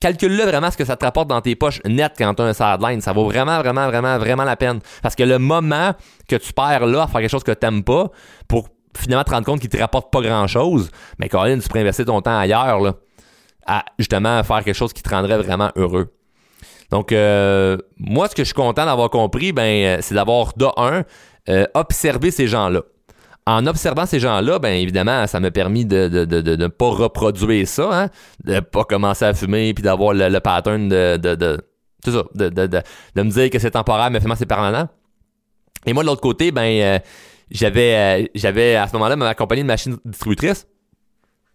[0.00, 2.52] Calcule-le vraiment ce que ça te rapporte dans tes poches net quand tu as un
[2.54, 3.00] sideline.
[3.00, 4.80] Ça vaut vraiment, vraiment, vraiment, vraiment la peine.
[5.00, 5.92] Parce que le moment
[6.26, 8.10] que tu perds là à faire quelque chose que tu n'aimes pas,
[8.48, 12.06] pour finalement te rendre compte qu'il te rapporte pas grand-chose, mais même, tu pourrais investir
[12.06, 12.94] ton temps ailleurs, là,
[13.66, 16.12] à justement faire quelque chose qui te rendrait vraiment heureux.
[16.92, 20.66] Donc, euh, moi, ce que je suis content d'avoir compris, ben, euh, c'est d'avoir, de
[20.76, 21.04] un,
[21.48, 22.82] euh, observé ces gens-là.
[23.46, 26.90] En observant ces gens-là, ben évidemment, ça m'a permis de ne de, de, de, pas
[26.90, 28.08] reproduire ça, hein,
[28.44, 31.58] de pas commencer à fumer puis d'avoir le, pattern de, de,
[32.04, 34.86] ça, de, me dire que c'est temporaire, mais finalement c'est permanent.
[35.86, 37.00] Et moi de l'autre côté, ben
[37.50, 40.68] j'avais j'avais à ce moment-là ma compagnie de machine distributrice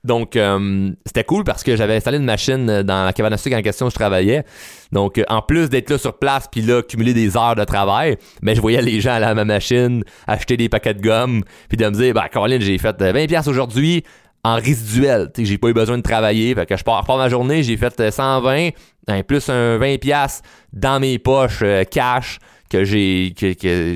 [0.04, 3.58] donc, euh, c'était cool parce que j'avais installé une machine dans la cabane à sucre
[3.58, 4.44] en question où je travaillais.
[4.92, 8.18] Donc, euh, en plus d'être là sur place puis là, cumuler des heures de travail,
[8.42, 11.78] ben, je voyais les gens aller à ma machine, acheter des paquets de gomme, puis
[11.78, 14.04] de me dire, bah, Caroline, j'ai fait 20$ aujourd'hui
[14.44, 15.30] en résiduel.
[15.34, 16.56] Tu j'ai pas eu besoin de travailler.
[16.56, 18.70] Fait que je pars, ma journée, j'ai fait 120,
[19.08, 20.42] ben, plus un 20$
[20.74, 23.96] dans mes poches cash que j'ai, que, que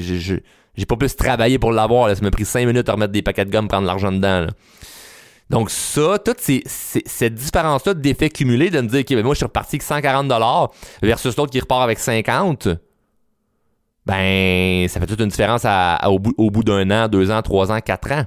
[0.76, 2.14] j'ai pas plus travaillé pour l'avoir.
[2.14, 4.48] Ça m'a pris 5 minutes à remettre des paquets de gomme, prendre l'argent dedans.
[5.52, 9.46] Donc ça, toute cette différence-là d'effet cumulé de me dire, OK, ben moi je suis
[9.46, 12.70] reparti avec 140 versus l'autre qui repart avec 50,
[14.06, 15.66] ben ça fait toute une différence
[16.38, 18.24] au bout, d'un an, deux ans, trois ans, quatre ans.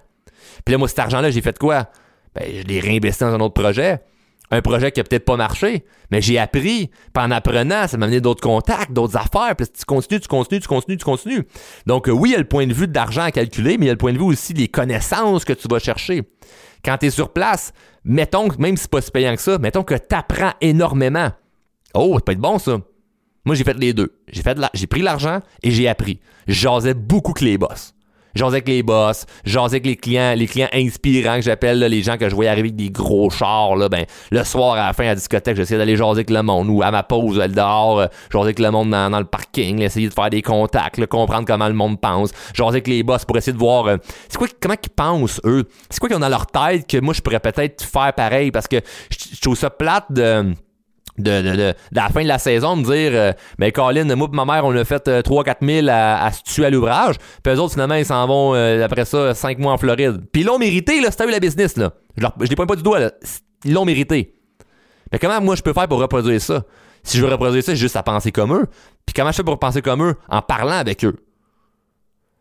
[0.67, 1.89] Puis là, moi, cet argent-là, j'ai fait quoi?
[2.35, 4.03] Ben, je l'ai réinvesti dans un autre projet.
[4.51, 6.89] Un projet qui a peut-être pas marché, mais j'ai appris.
[6.89, 9.57] Puis en apprenant, ça m'a amené d'autres contacts, d'autres affaires.
[9.57, 11.45] Puis tu continues, tu continues, tu continues, tu continues.
[11.87, 13.91] Donc oui, il y a le point de vue d'argent à calculer, mais il y
[13.91, 16.23] a le point de vue aussi des connaissances que tu vas chercher
[16.85, 17.73] quand tu es sur place,
[18.05, 21.31] mettons, même si c'est pas si payant que ça, mettons que tu apprends énormément.
[21.95, 22.79] Oh, ça peut être bon ça.
[23.45, 24.19] Moi, j'ai fait les deux.
[24.29, 26.21] J'ai fait j'ai pris l'argent et j'ai appris.
[26.47, 27.94] J'osais beaucoup que les boss
[28.35, 32.17] jasais avec les boss, jasais avec les clients, les clients inspirants que j'appelle, les gens
[32.17, 35.05] que je voyais arriver avec des gros chars, là, ben, le soir à la fin
[35.05, 38.07] à la discothèque, j'essayais d'aller jaser avec le monde, ou à ma pause, dehors, euh,
[38.31, 41.75] jaser avec le monde dans, le parking, essayer de faire des contacts, comprendre comment le
[41.75, 43.97] monde pense, jaser avec les boss pour essayer de voir, euh,
[44.29, 47.15] c'est quoi, comment ils pensent, eux, c'est quoi qu'ils ont dans leur tête que moi
[47.15, 48.77] je pourrais peut-être faire pareil, parce que
[49.11, 50.55] je trouve ça plate de
[51.19, 54.37] de, de, de, la fin de la saison, me dire euh, Ben Colin, moi et
[54.37, 57.17] ma mère, on a fait 3-4 euh, 000 à, se tuer à l'ouvrage.
[57.43, 60.23] Puis eux autres, finalement, ils s'en vont euh, après ça 5 mois en Floride.
[60.33, 61.93] Puis ils l'ont mérité, là, c'était eu la business, là.
[62.17, 63.13] Je, leur, les pointe pas du doigt, là.
[63.65, 64.35] Ils l'ont mérité.
[65.13, 66.65] Mais comment moi je peux faire pour reproduire ça?
[67.03, 68.67] Si je veux reproduire ça, j'ai juste à penser comme eux.
[69.07, 70.15] Puis comment je fais pour penser comme eux?
[70.29, 71.17] En parlant avec eux.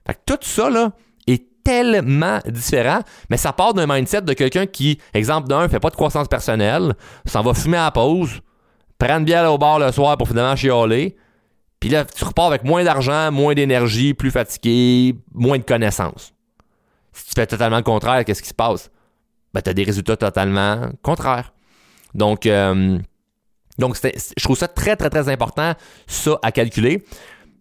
[0.08, 0.92] Fait que tout ça, là,
[1.28, 5.90] est tellement différent, mais ça part d'un mindset de quelqu'un qui, exemple d'un, fait pas
[5.90, 6.94] de croissance personnelle,
[7.26, 8.42] s'en va fumer à la pause,
[9.04, 11.16] prendre bien au bar le soir pour finalement chialer,
[11.80, 16.34] puis là, tu repars avec moins d'argent, moins d'énergie, plus fatigué, moins de connaissances.
[17.12, 18.90] Si tu fais totalement le contraire, qu'est-ce qui se passe?
[19.54, 21.54] Ben, tu as des résultats totalement contraires.
[22.16, 22.98] Donc, euh,
[23.78, 25.74] donc je trouve ça très, très, très important,
[26.08, 27.04] ça, à calculer.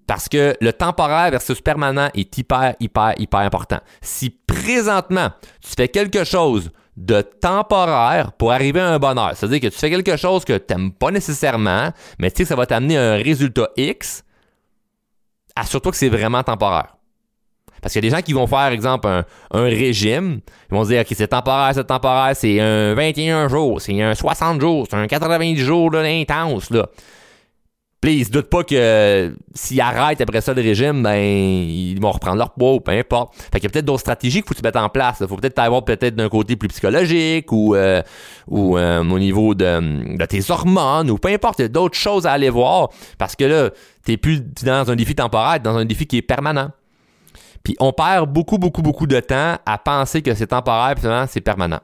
[0.06, 3.80] Parce que le temporaire versus permanent est hyper, hyper, hyper important.
[4.00, 9.68] Si présentement, tu fais quelque chose de temporaire pour arriver à un bonheur, c'est-à-dire que
[9.68, 12.66] tu fais quelque chose que tu n'aimes pas nécessairement, mais tu sais que ça va
[12.66, 14.24] t'amener un résultat X,
[15.56, 16.96] assure-toi que c'est vraiment temporaire.
[17.80, 20.40] Parce qu'il y a des gens qui vont faire, exemple, un, régime.
[20.70, 24.14] Ils vont se dire, OK, c'est temporaire, c'est temporaire, c'est un 21 jours, c'est un
[24.14, 26.70] 60 jours, c'est un 90 jours d'intense.
[28.02, 32.10] Puis ils se doutent pas que s'ils arrêtent après ça le régime, ben ils vont
[32.10, 33.32] reprendre leur poids ou peu importe.
[33.36, 35.18] Fait qu'il y a peut-être d'autres stratégies qu'il faut que tu mettes en place.
[35.20, 38.02] Il faut peut-être avoir peut-être d'un côté plus psychologique ou euh,
[38.48, 41.60] ou euh, au niveau de, de, tes hormones ou peu importe.
[41.60, 42.88] Il y a d'autres choses à aller voir
[43.18, 43.70] parce que là,
[44.04, 46.72] t'es plus dans un défi temporaire, dans un défi qui est permanent.
[47.62, 51.40] Puis on perd beaucoup, beaucoup, beaucoup de temps à penser que c'est temporaire, puis c'est
[51.40, 51.80] permanent.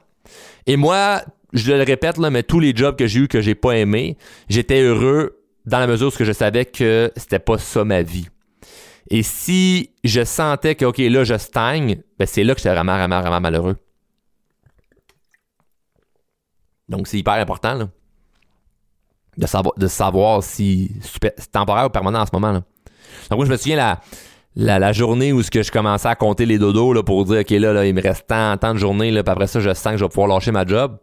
[0.67, 1.21] Et moi,
[1.53, 4.17] je le répète, là, mais tous les jobs que j'ai eu que j'ai pas aimé,
[4.49, 8.27] j'étais heureux dans la mesure où je savais que c'était pas ça ma vie.
[9.09, 12.95] Et si je sentais que, OK, là, je stagne, ben c'est là que j'étais vraiment,
[12.95, 13.75] vraiment, vraiment malheureux.
[16.87, 17.87] Donc, c'est hyper important, là,
[19.37, 22.53] de, savoir, de savoir si c'est temporaire ou permanent en ce moment.
[22.53, 22.63] Donc,
[23.37, 23.75] moi, je me souviens,
[24.55, 27.49] la, la, journée où que je commençais à compter les dodos là, pour dire, OK,
[27.51, 29.93] là, là, il me reste tant, tant de journées, là, puis après ça, je sens
[29.93, 30.97] que je vais pouvoir lâcher ma job,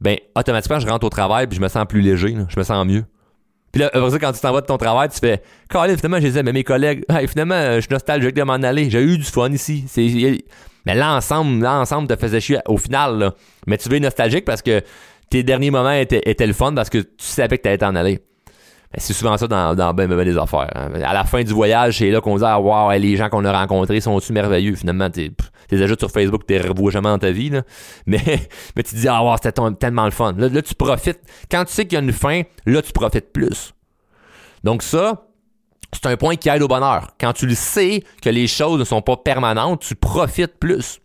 [0.00, 2.86] ben, automatiquement, je rentre au travail, puis je me sens plus léger, je me sens
[2.86, 3.04] mieux.
[3.72, 6.18] Puis là, après ça, quand tu t'en vas de ton travail, tu fais, Colin, finalement,
[6.18, 9.24] je disais, mais mes collègues, finalement, je suis nostalgique de m'en aller, j'ai eu du
[9.24, 9.84] fun ici.
[10.86, 13.34] mais l'ensemble, l'ensemble te faisait chier au final, là.
[13.66, 14.82] Mais tu veux être nostalgique parce que
[15.30, 17.94] tes derniers moments étaient, étaient le fun parce que tu savais que tu allais t'en
[17.94, 18.20] aller.
[18.92, 20.68] Ben, c'est souvent ça dans, dans ben, ben, des affaires.
[20.74, 21.00] Hein.
[21.04, 23.52] À la fin du voyage, c'est là qu'on dit Ah wow, les gens qu'on a
[23.52, 24.74] rencontrés sont-ils merveilleux?
[24.74, 25.30] Finalement, t'es
[25.76, 27.50] déjà sur Facebook, t'es revois jamais dans ta vie.
[28.06, 28.20] Mais,
[28.76, 30.32] mais tu te dis Ah c'était tellement le fun.
[30.36, 31.20] Là, là, tu profites.
[31.50, 33.74] Quand tu sais qu'il y a une fin, là, tu profites plus.
[34.64, 35.26] Donc ça,
[35.92, 37.14] c'est un point qui aide au bonheur.
[37.20, 41.00] Quand tu le sais que les choses ne sont pas permanentes, tu profites plus.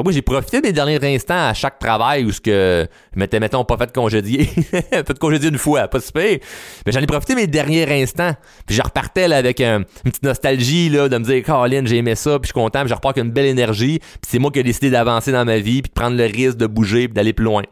[0.00, 3.38] Donc moi, j'ai profité des derniers instants à chaque travail où ce que je m'étais,
[3.38, 4.44] mettons, pas fait congédier.
[4.70, 6.38] fait de congédier une fois, pas super.
[6.86, 8.32] Mais j'en ai profité mes derniers instants.
[8.64, 12.14] Puis je repartais là, avec une petite nostalgie là, de me dire, Caroline, j'ai aimé
[12.14, 13.98] ça, puis je suis content, puis je repars avec une belle énergie.
[13.98, 16.56] Puis c'est moi qui ai décidé d'avancer dans ma vie, puis de prendre le risque
[16.56, 17.64] de bouger, puis d'aller plus loin.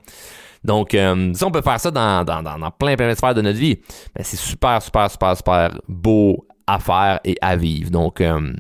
[0.64, 3.58] Donc, euh, on peut faire ça dans, dans, dans, plein, plein de sphères de notre
[3.58, 3.76] vie,
[4.14, 7.90] ben, c'est super, super, super, super beau à faire et à vivre.
[7.90, 8.52] Donc, euh,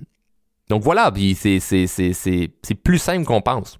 [0.68, 3.78] donc voilà, puis c'est plus simple qu'on pense.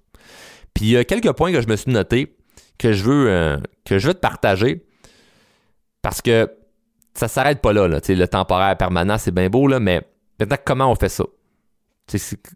[0.73, 2.35] Puis il y a quelques points que je me suis noté
[2.77, 4.85] que je veux, euh, que je veux te partager
[6.01, 6.49] parce que
[7.13, 7.87] ça s'arrête pas là.
[7.87, 10.01] là le temporaire permanent, c'est bien beau, là, mais
[10.39, 11.25] maintenant, comment on fait ça?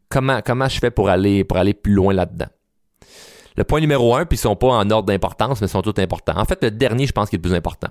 [0.09, 2.47] comment, comment je fais pour aller, pour aller plus loin là-dedans?
[3.55, 6.01] Le point numéro un, puis ils sont pas en ordre d'importance, mais ils sont tous
[6.01, 6.33] importants.
[6.37, 7.89] En fait, le dernier, je pense, qui est le plus important.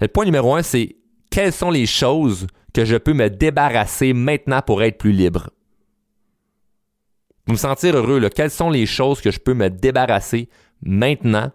[0.00, 0.96] Le point numéro un, c'est
[1.30, 5.48] quelles sont les choses que je peux me débarrasser maintenant pour être plus libre?
[7.44, 10.48] Pour me sentir heureux, quelles sont les choses que je peux me débarrasser
[10.82, 11.52] maintenant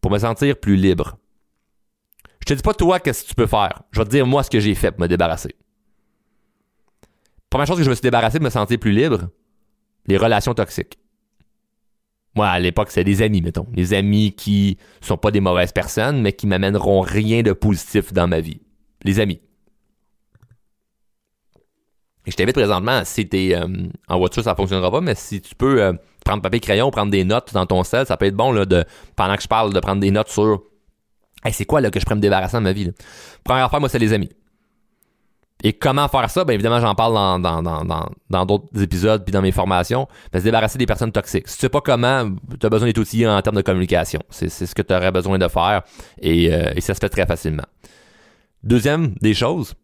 [0.00, 1.18] pour me sentir plus libre?
[2.40, 3.82] Je te dis pas toi qu'est-ce que tu peux faire.
[3.92, 5.54] Je vais te dire moi ce que j'ai fait pour me débarrasser.
[7.50, 9.28] Première chose que je me suis débarrassé pour me sentir plus libre,
[10.06, 10.98] les relations toxiques.
[12.34, 13.66] Moi, à l'époque, c'est des amis, mettons.
[13.70, 18.26] Des amis qui sont pas des mauvaises personnes, mais qui m'amèneront rien de positif dans
[18.26, 18.62] ma vie.
[19.04, 19.40] Les amis.
[22.26, 23.66] Je t'invite présentement, si t'es euh,
[24.08, 25.92] en voiture, ça fonctionnera pas, mais si tu peux euh,
[26.24, 28.84] prendre papier crayon, prendre des notes dans ton sel, ça peut être bon là, de
[29.16, 30.62] pendant que je parle de prendre des notes sur
[31.50, 32.90] c'est quoi là que je pourrais me débarrasser de ma vie.
[33.42, 34.30] Première fois, moi, c'est les amis.
[35.64, 36.44] Et comment faire ça?
[36.44, 40.08] Bien évidemment, j'en parle dans, dans, dans, dans, d'autres épisodes puis dans mes formations.
[40.32, 41.48] Ben, se débarrasser des personnes toxiques.
[41.48, 44.20] Si tu sais pas comment, tu as besoin d'être outillé en termes de communication.
[44.30, 45.82] C'est, ce que tu aurais besoin de faire
[46.20, 47.66] et, euh, et ça se fait très facilement.
[48.64, 49.74] Deuxième des choses,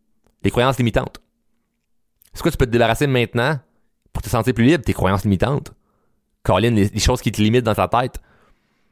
[0.42, 1.20] les croyances limitantes.
[2.38, 3.59] C'est quoi tu peux te débarrasser maintenant
[4.12, 4.85] pour te sentir plus libre?
[4.85, 5.72] Tes croyances limitantes.
[6.44, 8.20] Colin, les, choses qui te limitent dans ta tête.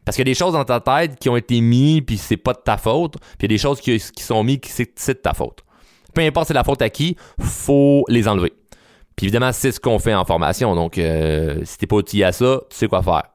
[0.04, 2.38] Parce qu'il y a des choses dans ta tête qui ont été mises, puis c'est
[2.38, 3.20] pas de ta faute.
[3.20, 5.64] Puis il y a des choses qui, sont mises, qui c'est de ta faute.
[6.12, 8.52] Peu importe c'est la faute à qui, faut les enlever.
[9.14, 10.74] Puis évidemment, c'est ce qu'on fait en formation.
[10.74, 13.30] Donc, euh, si t'es pas outillé à ça, tu sais quoi faire.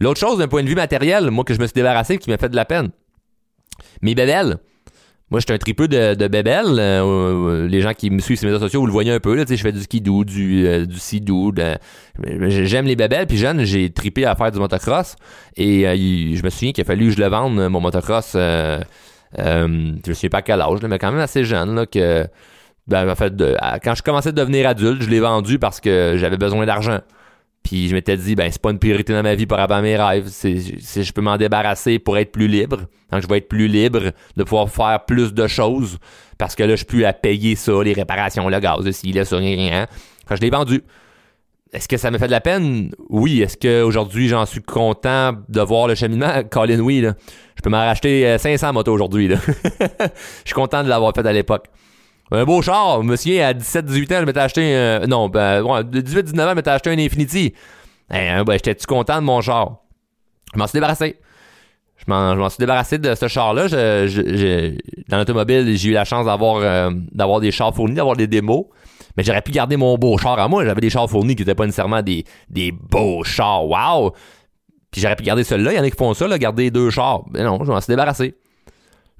[0.00, 2.36] L'autre chose, d'un point de vue matériel, moi que je me suis débarrassé, qui m'a
[2.36, 2.90] fait de la peine.
[4.02, 4.58] Mes bébelles,
[5.30, 6.78] moi, j'étais un tripeux de, de bébel.
[6.78, 9.36] Euh, les gens qui me suivent sur les réseaux sociaux, vous le voyez un peu.
[9.46, 10.86] Je fais du skidoo, du, euh.
[12.48, 13.26] J'aime les bébelles.
[13.26, 15.16] Puis jeune, j'ai tripé à faire du motocross.
[15.56, 15.94] Et euh,
[16.34, 18.32] je me souviens qu'il a fallu que je le vende, mon motocross.
[18.32, 18.80] je
[19.36, 21.74] ne sais pas à quel âge, mais quand même assez jeune.
[21.74, 22.26] Là, que,
[22.86, 23.14] ben,
[23.84, 27.00] quand je commençais à devenir adulte, je l'ai vendu parce que j'avais besoin d'argent.
[27.68, 29.82] Puis je m'étais dit, ben c'est pas une priorité dans ma vie par rapport à
[29.82, 30.28] mes rêves.
[30.28, 32.78] Si je peux m'en débarrasser pour être plus libre,
[33.12, 35.98] donc je vais être plus libre de pouvoir faire plus de choses
[36.38, 39.36] parce que là, je peux à payer ça, les réparations, le gaz, ici, là, sur
[39.36, 39.86] rien.
[40.26, 40.82] Quand je l'ai vendu.
[41.70, 42.92] Est-ce que ça me fait de la peine?
[43.10, 43.42] Oui.
[43.42, 46.42] Est-ce qu'aujourd'hui, j'en suis content de voir le cheminement?
[46.50, 47.04] Colin, oui.
[47.54, 49.28] Je peux m'en racheter 500 euh, motos aujourd'hui.
[49.28, 50.08] je
[50.46, 51.66] suis content de l'avoir fait à l'époque.
[52.30, 53.00] Un beau char.
[53.16, 55.06] Souviens, à 17-18 ans, je m'étais acheté un.
[55.06, 57.54] Non, ben, 18-19 ans, je m'étais acheté un Infinity.
[58.10, 59.78] ben, j'étais-tu content de mon char?
[60.54, 61.18] Je m'en suis débarrassé.
[61.96, 63.68] Je m'en, suis débarrassé de ce char-là.
[63.68, 68.66] dans l'automobile, j'ai eu la chance d'avoir, euh, d'avoir des chars fournis, d'avoir des démos.
[69.16, 70.64] Mais j'aurais pu garder mon beau char à moi.
[70.64, 73.66] J'avais des chars fournis qui n'étaient pas nécessairement des, des beaux chars.
[73.66, 74.12] Wow!
[74.90, 75.72] Puis j'aurais pu garder celui-là.
[75.72, 77.24] Il y en a qui font ça, là, garder deux chars.
[77.32, 78.36] Mais non, je m'en suis débarrassé.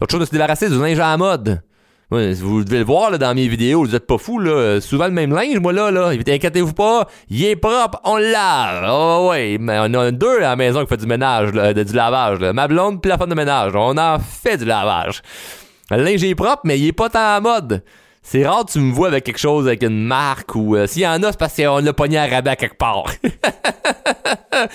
[0.01, 1.63] L'autre chose de se débarrasser du linge à la mode.
[2.11, 4.81] Ouais, vous devez le voir là, dans mes vidéos, vous êtes pas fous, là.
[4.81, 6.09] Souvent le même linge, moi là, là.
[6.09, 8.89] Inquiétez-vous pas, il est propre, on le lave.
[8.91, 11.83] Oh ouais, mais on a deux à la maison qui fait du ménage, là, de,
[11.83, 12.41] du lavage.
[12.41, 12.55] Là.
[12.55, 13.73] Ma blonde puis la femme de ménage.
[13.75, 15.21] On en fait du lavage.
[15.91, 17.83] Le linge est propre, mais il est pas tant à mode.
[18.23, 21.03] C'est rare que tu me vois avec quelque chose avec une marque ou euh, s'il
[21.03, 23.05] y en a, c'est parce qu'on l'a pogné à rabais à quelque part.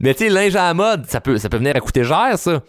[0.00, 2.38] mais tu sais, linge à la mode, ça peut, ça peut venir à coûter cher,
[2.38, 2.60] ça.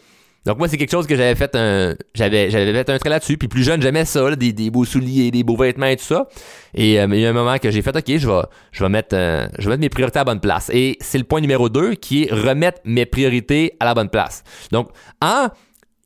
[0.49, 1.93] Donc moi, c'est quelque chose que j'avais fait un.
[2.15, 3.37] J'avais, j'avais fait un trait là-dessus.
[3.37, 6.27] Puis plus jeune, j'aimais ça, des, des, beaux souliers, des beaux vêtements et tout ça.
[6.73, 8.89] Et euh, il y a un moment que j'ai fait OK, je vais, je vais
[8.89, 10.71] mettre euh, je vais mettre mes priorités à la bonne place.
[10.73, 14.43] Et c'est le point numéro 2 qui est remettre mes priorités à la bonne place.
[14.71, 14.89] Donc,
[15.21, 15.49] en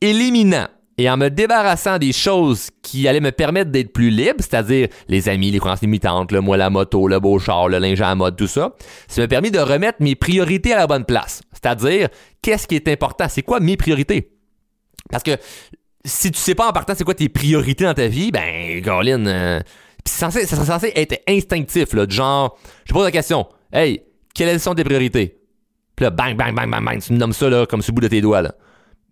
[0.02, 0.66] éliminant
[0.98, 5.30] et en me débarrassant des choses qui allaient me permettre d'être plus libre, c'est-à-dire les
[5.30, 8.36] amis, les croyances limitantes, le moi la moto, le beau char, le linge à mode,
[8.36, 8.74] tout ça,
[9.08, 11.40] ça m'a permis de remettre mes priorités à la bonne place.
[11.52, 12.08] C'est-à-dire,
[12.42, 13.24] qu'est-ce qui est important?
[13.30, 14.33] C'est quoi mes priorités?
[15.10, 15.36] Parce que
[16.04, 19.26] si tu sais pas en partant c'est quoi tes priorités dans ta vie, ben, Colin,
[19.26, 19.60] euh,
[20.04, 24.02] ça serait censé être instinctif, là, de genre, je pose la question, hey,
[24.34, 25.38] quelles sont tes priorités?
[25.96, 27.94] Puis là, bang, bang, bang, bang, bang, tu me nommes ça, là, comme sur le
[27.94, 28.54] bout de tes doigts, là.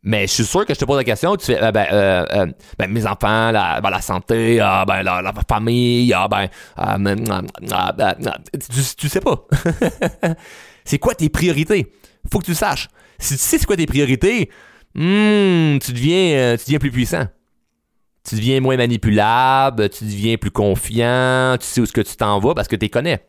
[0.04, 2.24] Mais je suis sûr que je te pose la question, tu fais, euh, ben, euh,
[2.32, 6.48] euh, ben, mes enfants, la, ben, la santé, ah, ben, la, la, famille, ah, ben,
[6.76, 8.16] ah, ben
[8.52, 9.46] tu, tu sais pas.
[10.84, 11.92] c'est quoi tes priorités?
[12.32, 12.88] Faut que tu saches.
[13.20, 14.50] Si tu sais c'est quoi tes priorités,
[14.94, 17.26] tu deviens, tu deviens plus puissant.
[18.28, 22.38] Tu deviens moins manipulable, tu deviens plus confiant, tu sais où ce que tu t'en
[22.38, 23.24] vas parce que tu connais.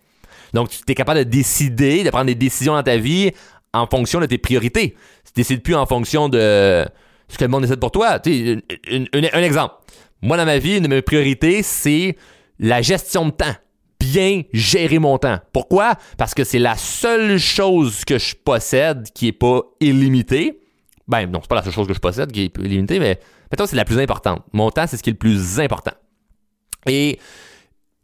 [0.54, 3.32] Donc, tu es capable de décider, de prendre des décisions dans ta vie
[3.74, 4.96] en fonction de tes priorités.
[5.26, 6.86] Tu décides plus en fonction de
[7.28, 8.20] ce que le monde décide pour toi.
[8.20, 9.76] Tu un, exemple.
[10.22, 12.16] Moi, dans ma vie, une de mes priorités, c'est
[12.60, 13.56] la gestion de temps.
[14.00, 15.40] Bien gérer mon temps.
[15.54, 15.96] Pourquoi?
[16.18, 20.60] Parce que c'est la seule chose que je possède qui est pas illimitée.
[21.08, 23.20] Ben, non, c'est pas la seule chose que je possède qui est illimitée, mais
[23.52, 24.44] maintenant, c'est la plus importante.
[24.54, 25.94] Mon temps, c'est ce qui est le plus important.
[26.88, 27.20] Et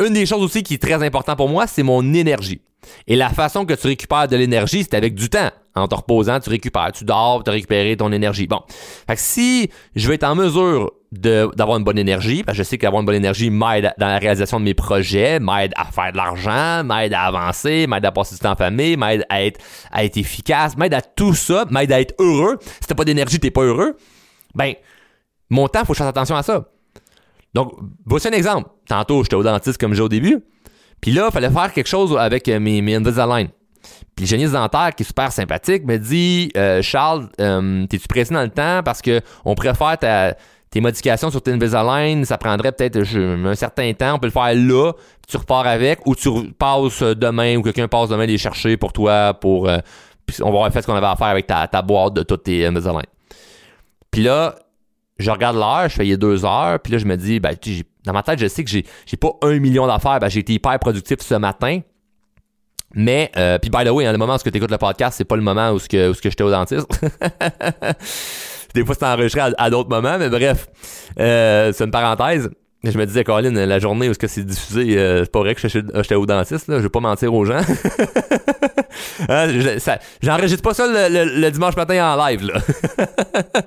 [0.05, 2.61] une des choses aussi qui est très importante pour moi, c'est mon énergie.
[3.07, 5.49] Et la façon que tu récupères de l'énergie, c'est avec du temps.
[5.75, 6.91] En te reposant, tu récupères.
[6.93, 8.47] Tu dors, tu récupérer ton énergie.
[8.47, 8.61] Bon.
[8.67, 12.69] Fait que si je veux être en mesure d'avoir une bonne énergie, parce que je
[12.69, 16.11] sais qu'avoir une bonne énergie m'aide dans la réalisation de mes projets, m'aide à faire
[16.11, 19.59] de l'argent, m'aide à avancer, m'aide à passer du temps en famille, m'aide à être,
[19.91, 22.57] à être efficace, m'aide à tout ça, m'aide à être heureux.
[22.61, 23.95] Si t'as pas d'énergie, t'es pas heureux.
[24.53, 24.73] Ben,
[25.49, 26.69] mon temps, faut que je fasse attention à ça.
[27.55, 27.73] Donc,
[28.05, 28.69] voici un exemple.
[28.87, 30.39] Tantôt, j'étais au dentiste comme j'ai au début.
[31.01, 33.47] Puis là, il fallait faire quelque chose avec euh, mes, mes Invisalign.
[34.15, 38.33] Puis le génie dentaire, qui est super sympathique, me dit euh, Charles, euh, t'es-tu pressé
[38.33, 38.81] dans le temps?
[38.83, 39.97] Parce que on préfère
[40.71, 44.53] tes modifications sur tes Invisalign, ça prendrait peut-être un certain temps, on peut le faire
[44.53, 44.93] là,
[45.27, 49.33] tu repars avec, ou tu passes demain, ou quelqu'un passe demain les chercher pour toi,
[49.33, 49.69] pour
[50.25, 52.23] puis on va avoir fait ce qu'on avait à faire avec ta, ta boîte de
[52.23, 53.05] toutes tes Invisalign.
[54.11, 54.55] Puis là,
[55.17, 57.39] je regarde l'heure, je fais il y a deux heures, puis là je me dis,
[57.39, 57.55] ben,
[58.05, 60.53] dans ma tête, je sais que j'ai, j'ai pas un million d'affaires, ben, j'ai été
[60.53, 61.81] hyper productif ce matin.
[62.95, 65.25] Mais, euh, puis by the way, hein, le moment où tu écoutes le podcast, c'est
[65.25, 66.87] pas le moment où, ce que, où j'étais au dentiste.
[68.73, 70.67] Des fois, c'est enregistré à, d'autres moments, mais bref,
[71.19, 72.49] euh, c'est une parenthèse.
[72.83, 75.53] Je me disais, Colin, la journée où ce que c'est diffusé, euh, c'est pas vrai
[75.53, 77.59] que j'étais au dentiste, là, je vais pas mentir aux gens.
[79.29, 79.47] hein,
[80.21, 82.61] J'enregistre pas ça le, dimanche matin en live, là.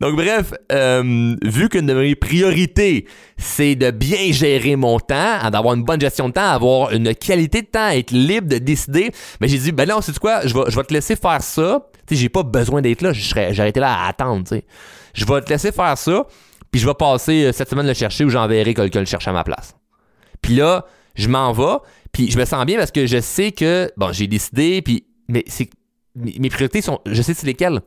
[0.00, 5.74] Donc bref, euh, vu qu'une de mes priorités, c'est de bien gérer mon temps, d'avoir
[5.74, 9.46] une bonne gestion de temps, avoir une qualité de temps, être libre de décider, mais
[9.46, 11.89] j'ai dit, ben non, c'est quoi, je vais te laisser faire ça.
[12.16, 14.64] J'ai pas besoin d'être là, j'aurais été là à attendre, tu sais.
[15.14, 16.26] Je vais te laisser faire ça.
[16.70, 19.32] puis je vais passer euh, cette semaine le chercher ou j'enverrai quelqu'un le chercher à
[19.32, 19.74] ma place.
[20.40, 20.86] Puis là,
[21.16, 21.78] je m'en vais,
[22.12, 25.44] puis je me sens bien parce que je sais que, bon, j'ai décidé, puis, mais
[26.16, 27.80] mes priorités sont, je sais c'est lesquelles.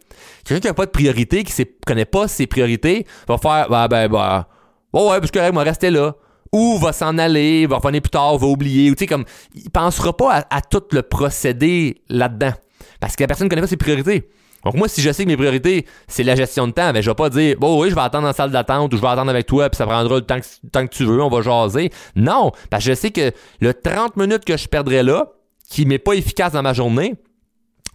[0.45, 3.88] Quelqu'un qui n'a pas de priorité, qui ne connaît pas ses priorités, va faire, bah,
[3.88, 4.47] ben, bah,
[4.93, 6.15] oh ouais, parce que moi, rester là.
[6.51, 8.91] Ou va s'en aller, va revenir plus tard, va oublier.
[8.91, 12.53] Ou tu sais, comme, il pensera pas à, tout le procédé là-dedans.
[12.99, 14.29] Parce que la personne ne connaît pas ses priorités.
[14.63, 17.09] Donc moi, si je sais que mes priorités, c'est la gestion de temps, ben je
[17.09, 19.29] vais pas dire bon oui, je vais attendre en salle d'attente ou je vais attendre
[19.29, 21.91] avec toi puis ça prendra le temps que, temps que tu veux, on va jaser.
[22.15, 25.27] Non, parce que je sais que le 30 minutes que je perdrai là,
[25.69, 27.15] qui m'est pas efficace dans ma journée,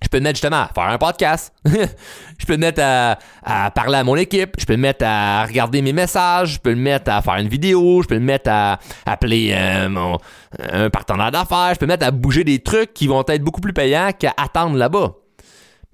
[0.02, 1.52] je peux me mettre justement à faire un podcast.
[1.64, 4.54] je peux me mettre à, parler à mon équipe.
[4.58, 6.54] Je peux me mettre à regarder mes messages.
[6.54, 8.02] Je peux me mettre à faire une vidéo.
[8.02, 10.18] Je peux me mettre à appeler euh, mon,
[10.58, 11.72] un partenaire d'affaires.
[11.74, 14.34] Je peux me mettre à bouger des trucs qui vont être beaucoup plus payants qu'à
[14.36, 15.14] attendre là-bas.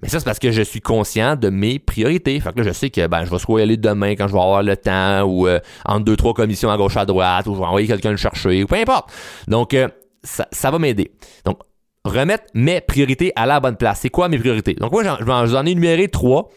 [0.01, 2.39] Mais ça, c'est parce que je suis conscient de mes priorités.
[2.39, 4.33] Fait que là, je sais que ben, je vais soit y aller demain quand je
[4.33, 7.55] vais avoir le temps ou euh, entre deux, trois commissions à gauche, à droite, ou
[7.55, 9.09] je vais envoyer quelqu'un le chercher, ou peu importe.
[9.47, 9.87] Donc, euh,
[10.23, 11.11] ça, ça va m'aider.
[11.45, 11.59] Donc,
[12.03, 13.99] remettre mes priorités à la bonne place.
[14.01, 14.75] C'est quoi mes priorités?
[14.75, 16.49] Donc moi, j'en ai énuméré trois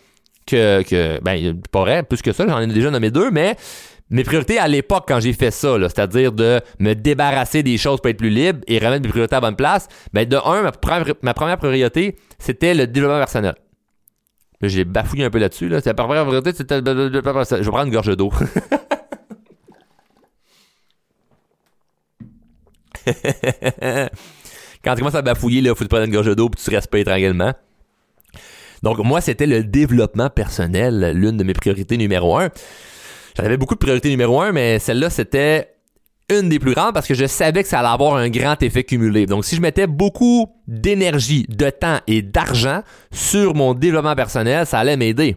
[0.47, 3.57] que, que ben, pas vrai, plus que ça, j'en ai déjà nommé deux, mais
[4.11, 8.09] mes priorités à l'époque quand j'ai fait ça, c'est-à-dire de me débarrasser des choses pour
[8.11, 10.73] être plus libre et remettre mes priorités à la bonne place, ben de un, ma,
[11.35, 13.55] première, priorité, c'était le développement personnel.
[14.63, 15.69] j'ai bafouillé un peu là-dessus.
[15.69, 15.81] Là.
[15.85, 16.79] La première priorité, c'était...
[16.79, 17.23] Je vais
[17.63, 18.31] prendre une gorge d'eau.
[24.85, 27.05] Quand tu commences à bafouiller, il faut te prendre une gorge d'eau puis tu respires
[27.05, 27.53] tranquillement.
[28.83, 32.51] Donc, moi, c'était le développement personnel, l'une de mes priorités numéro un.
[33.39, 35.75] J'en avais beaucoup de priorités numéro un, mais celle-là, c'était
[36.29, 38.83] une des plus grandes parce que je savais que ça allait avoir un grand effet
[38.83, 39.27] cumulé.
[39.27, 42.83] Donc, si je mettais beaucoup d'énergie, de temps et d'argent
[43.13, 45.37] sur mon développement personnel, ça allait m'aider.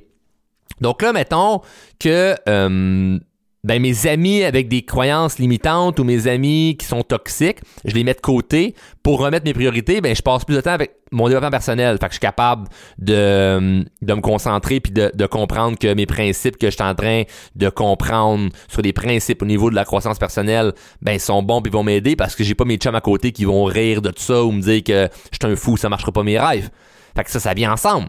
[0.82, 1.62] Donc là, mettons
[1.99, 3.20] que euh,
[3.64, 8.03] ben mes amis avec des croyances limitantes ou mes amis qui sont toxiques, je les
[8.03, 11.28] mets de côté pour remettre mes priorités, ben je passe plus de temps avec mon
[11.28, 11.97] développement personnel.
[11.99, 16.05] Fait que je suis capable de, de me concentrer puis de, de comprendre que mes
[16.05, 17.24] principes que je suis en train
[17.55, 21.72] de comprendre sur des principes au niveau de la croissance personnelle, ben sont bons puis
[21.72, 24.24] vont m'aider parce que j'ai pas mes chums à côté qui vont rire de tout
[24.24, 26.70] ça ou me dire que je suis un fou, ça marchera pas mes rêves.
[27.16, 28.07] Fait que ça, ça vient ensemble.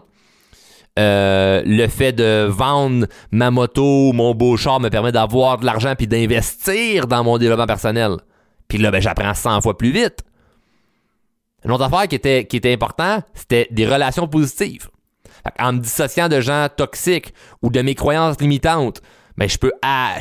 [0.99, 5.95] Euh, le fait de vendre ma moto, mon beau char me permet d'avoir de l'argent
[5.97, 8.17] puis d'investir dans mon développement personnel.
[8.67, 10.19] Puis là, ben, j'apprends 100 fois plus vite.
[11.65, 14.89] Une autre affaire qui était, qui était important, c'était des relations positives.
[15.59, 19.01] En me dissociant de gens toxiques ou de mes croyances limitantes,
[19.35, 19.71] ben, je peux,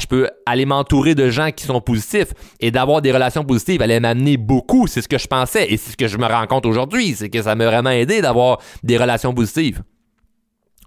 [0.01, 4.01] je peux aller m'entourer de gens qui sont positifs et d'avoir des relations positives allait
[4.01, 4.87] m'amener beaucoup.
[4.87, 7.15] C'est ce que je pensais et c'est ce que je me rends compte aujourd'hui.
[7.15, 9.83] C'est que ça m'a vraiment aidé d'avoir des relations positives.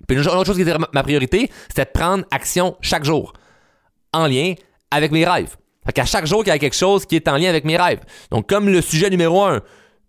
[0.07, 3.33] Puis une autre chose qui était ma priorité, c'était de prendre action chaque jour
[4.13, 4.53] en lien
[4.91, 5.55] avec mes rêves.
[5.85, 7.77] Fait qu'à chaque jour, il y a quelque chose qui est en lien avec mes
[7.77, 7.99] rêves.
[8.31, 9.61] Donc, comme le sujet numéro un,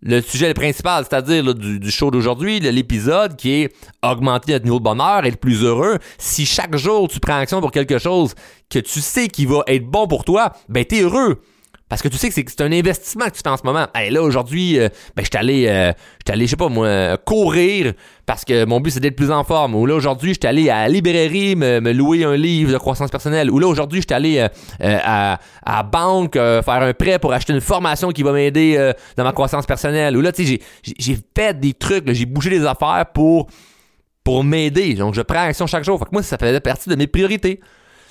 [0.02, 5.24] le sujet principal, c'est-à-dire du, show d'aujourd'hui, l'épisode qui est augmenter notre niveau de bonheur,
[5.24, 5.98] être plus heureux.
[6.18, 8.34] Si chaque jour tu prends action pour quelque chose
[8.70, 11.42] que tu sais qui va être bon pour toi, ben t'es heureux.
[11.88, 13.86] Parce que tu sais que c'est un investissement que tu fais en ce moment.
[13.94, 15.92] Hey, là, aujourd'hui, euh, ben, je suis allé, euh,
[16.28, 17.92] allé, je sais pas moi, courir
[18.26, 19.76] parce que mon but c'est d'être plus en forme.
[19.76, 23.08] Ou là, aujourd'hui, je suis allé à la librairie me, louer un livre de croissance
[23.08, 23.52] personnelle.
[23.52, 27.52] Ou là, aujourd'hui, je suis allé euh, à, à banque faire un prêt pour acheter
[27.52, 30.16] une formation qui va m'aider dans ma croissance personnelle.
[30.16, 33.46] Ou là, tu sais, j'ai fait des trucs, j'ai bougé des affaires pour,
[34.24, 34.94] pour m'aider.
[34.94, 36.00] Donc, je prends action chaque jour.
[36.00, 37.60] Fait que moi, ça fait partie de mes priorités.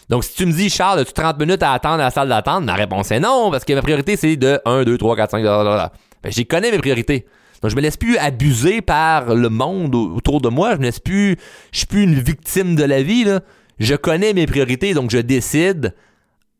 [0.09, 2.63] Donc, si tu me dis, Charles, as-tu 30 minutes à attendre à la salle d'attente?
[2.65, 5.43] Ma réponse est non, parce que ma priorité, c'est de 1, 2, 3, 4, 5,
[5.43, 7.25] Ben, j'y connais mes priorités.
[7.61, 10.73] Donc, je me laisse plus abuser par le monde autour de moi.
[10.73, 11.37] Je me laisse plus,
[11.71, 13.41] je suis plus une victime de la vie, là.
[13.79, 15.93] Je connais mes priorités, donc je décide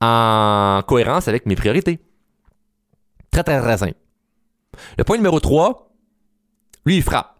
[0.01, 1.99] en cohérence avec mes priorités.
[3.31, 3.93] Très, très, très simple.
[4.97, 5.91] Le point numéro 3,
[6.85, 7.35] lui, il frappe.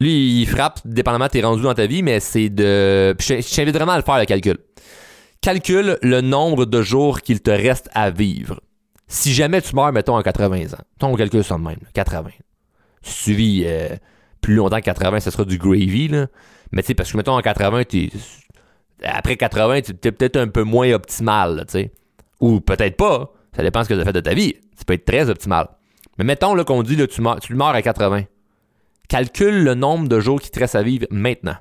[0.00, 3.14] Lui, il frappe, dépendamment de tes rendus dans ta vie, mais c'est de.
[3.18, 4.58] Je t'invite vraiment à le faire, le calcul.
[5.42, 8.60] Calcule le nombre de jours qu'il te reste à vivre.
[9.08, 12.28] Si jamais tu meurs, mettons, à 80 ans, ton calcul ça de même, 80.
[13.00, 13.96] Si euh,
[14.42, 16.26] plus longtemps que 80, ce sera du gravy, là.
[16.72, 17.84] Mais tu sais, parce que mettons, en 80,
[19.02, 21.92] après 80, tu es peut-être un peu moins optimal, tu sais.
[22.40, 23.32] Ou peut-être pas.
[23.56, 24.56] Ça dépend ce que tu as fait de ta vie.
[24.78, 25.68] Tu peux être très optimal.
[26.18, 28.24] Mais mettons là, qu'on dit là, tu, meurs, tu meurs à 80.
[29.08, 31.56] Calcule le nombre de jours qui te reste à vivre maintenant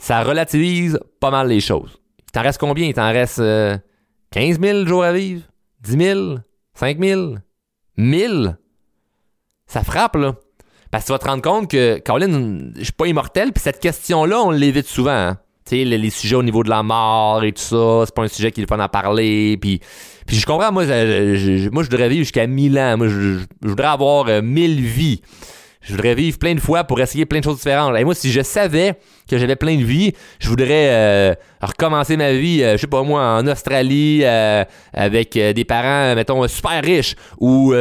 [0.00, 2.00] ça relativise pas mal les choses.
[2.26, 2.86] Il t'en reste combien?
[2.86, 3.78] Il t'en reste 15 euh,
[4.32, 5.42] 000 jours à vivre?
[5.82, 6.34] 10 000?
[6.74, 7.34] 5 000?
[7.96, 8.56] 1000?
[9.66, 10.34] Ça frappe, là.
[10.90, 13.78] Parce que tu vas te rendre compte que, Colin, je suis pas immortel, puis cette
[13.78, 15.10] question-là, on l'évite souvent.
[15.10, 15.38] Hein.
[15.64, 18.50] sais, les, sujets au niveau de la mort et tout ça, c'est pas un sujet
[18.50, 19.56] qui est le fun à parler.
[19.60, 19.80] Puis,
[20.26, 22.96] puis je comprends, moi, je, moi, je voudrais vivre jusqu'à 1000 ans.
[22.96, 25.20] Moi, je voudrais avoir euh, 1000 vies.
[25.82, 27.96] Je voudrais vivre plein de fois pour essayer plein de choses différentes.
[27.96, 28.94] Et moi, si je savais
[29.28, 33.02] que j'avais plein de vies, je voudrais euh, recommencer ma vie, euh, je sais pas
[33.02, 37.16] moi, en Australie, euh, avec euh, des parents, mettons, super riches.
[37.38, 37.72] Ou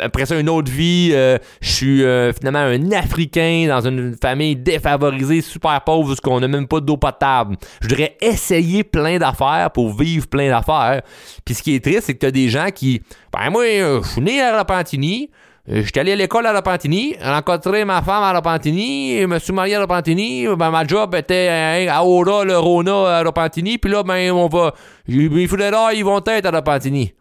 [0.00, 2.02] après ça, une autre vie, je suis
[2.38, 6.96] finalement un Africain dans une famille défavorisée, super pauvre, parce qu'on n'a même pas d'eau
[6.96, 7.56] potable.
[7.80, 11.02] Je voudrais essayer plein d'affaires pour vivre plein d'affaires.
[11.44, 13.02] Puis ce qui est triste, c'est que t'as des gens qui...
[13.32, 15.26] Ben moi, je suis né à euh,
[15.68, 19.74] J'étais allé à l'école à Repentigny, rencontré ma femme à Repentigny, je me suis marié
[19.74, 24.04] à Repentigny, ben ma job était hein, à Aura, le Rona à Repentigny, puis là,
[24.04, 24.74] ben on va...
[25.08, 27.12] Les funérailles, ils vont être à Repentigny.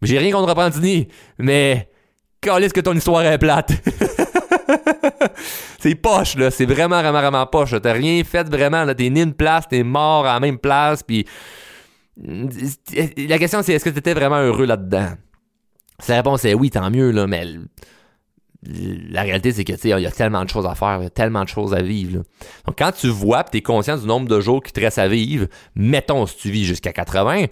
[0.00, 1.08] J'ai rien contre Repentigny,
[1.38, 1.90] mais...
[2.40, 3.72] Calisse que ton histoire est plate.
[5.80, 6.50] c'est poche, là.
[6.50, 7.74] C'est vraiment, vraiment, poche.
[7.82, 8.86] T'as rien fait vraiment.
[8.94, 11.26] T'es né une place, t'es mort à la même place, puis...
[12.16, 15.08] La question, c'est est-ce que t'étais vraiment heureux là-dedans?
[16.00, 17.44] Si la réponse est oui, tant mieux, là, mais
[18.62, 21.10] la réalité, c'est que, il y a tellement de choses à faire, il y a
[21.10, 22.22] tellement de choses à vivre.
[22.66, 25.08] Donc, quand tu vois, tu es conscient du nombre de jours qui te restent à
[25.08, 27.46] vivre, mettons, si tu vis jusqu'à 80,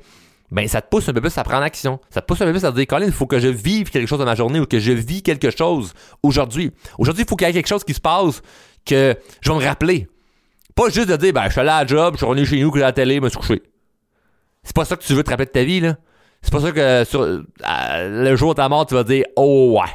[0.50, 2.00] ben, ça te pousse un peu plus à prendre action.
[2.10, 3.90] Ça te pousse un peu plus à te dire, Colin, il faut que je vive
[3.90, 6.70] quelque chose de ma journée ou que je vis quelque chose aujourd'hui.
[6.98, 8.42] Aujourd'hui, il faut qu'il y ait quelque chose qui se passe
[8.84, 10.06] que je vais me rappeler.
[10.74, 12.60] Pas juste de dire, ben, je suis allé à la job, je suis revenu chez
[12.60, 13.62] nous, que la télé, me suis couché.
[14.62, 15.96] C'est pas ça que tu veux te rappeler de ta vie, là.
[16.44, 17.42] C'est pas ça que sur, euh,
[18.22, 19.90] le jour de ta mort, tu vas dire Oh ouais.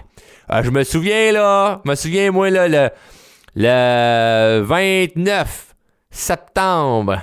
[0.51, 2.89] Euh, je me souviens là, je me souviens moi là, le,
[3.55, 5.75] le 29
[6.09, 7.19] septembre.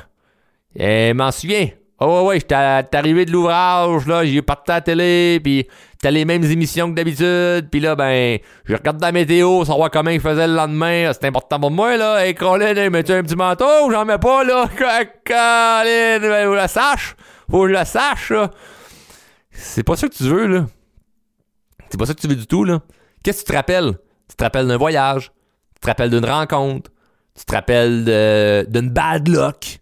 [0.76, 1.68] Et m'en souviens.
[1.98, 5.66] Oh ouais, ouais, j'étais arrivé de l'ouvrage, là, j'ai parti à la télé, puis
[6.02, 10.10] t'as les mêmes émissions que d'habitude, puis là, ben, je regarde la météo, savoir comment
[10.10, 13.90] il faisait le lendemain, c'est important pour moi, là, et Colin, mets-tu un petit manteau,
[13.90, 14.66] j'en mets pas, là,
[15.24, 17.16] Colin, faut que je le sache,
[17.50, 18.50] faut que je le sache, là.
[19.56, 20.66] C'est pas ça que tu veux, là.
[21.90, 22.80] C'est pas ça que tu veux du tout, là.
[23.22, 23.98] Qu'est-ce que tu te rappelles?
[24.28, 25.32] Tu te rappelles d'un voyage,
[25.74, 26.90] tu te rappelles d'une rencontre,
[27.34, 28.04] tu te rappelles
[28.68, 29.80] d'une bad luck.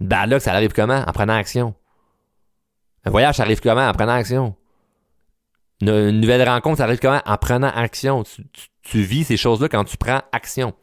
[0.00, 1.04] Une bad luck, ça arrive comment?
[1.06, 1.74] En prenant action.
[3.04, 3.88] Un voyage, ça arrive comment?
[3.88, 4.56] En prenant action.
[5.80, 7.20] Une, nouvelle rencontre, ça arrive comment?
[7.26, 8.24] En prenant action.
[8.82, 10.74] Tu, vis ces choses-là quand tu prends action.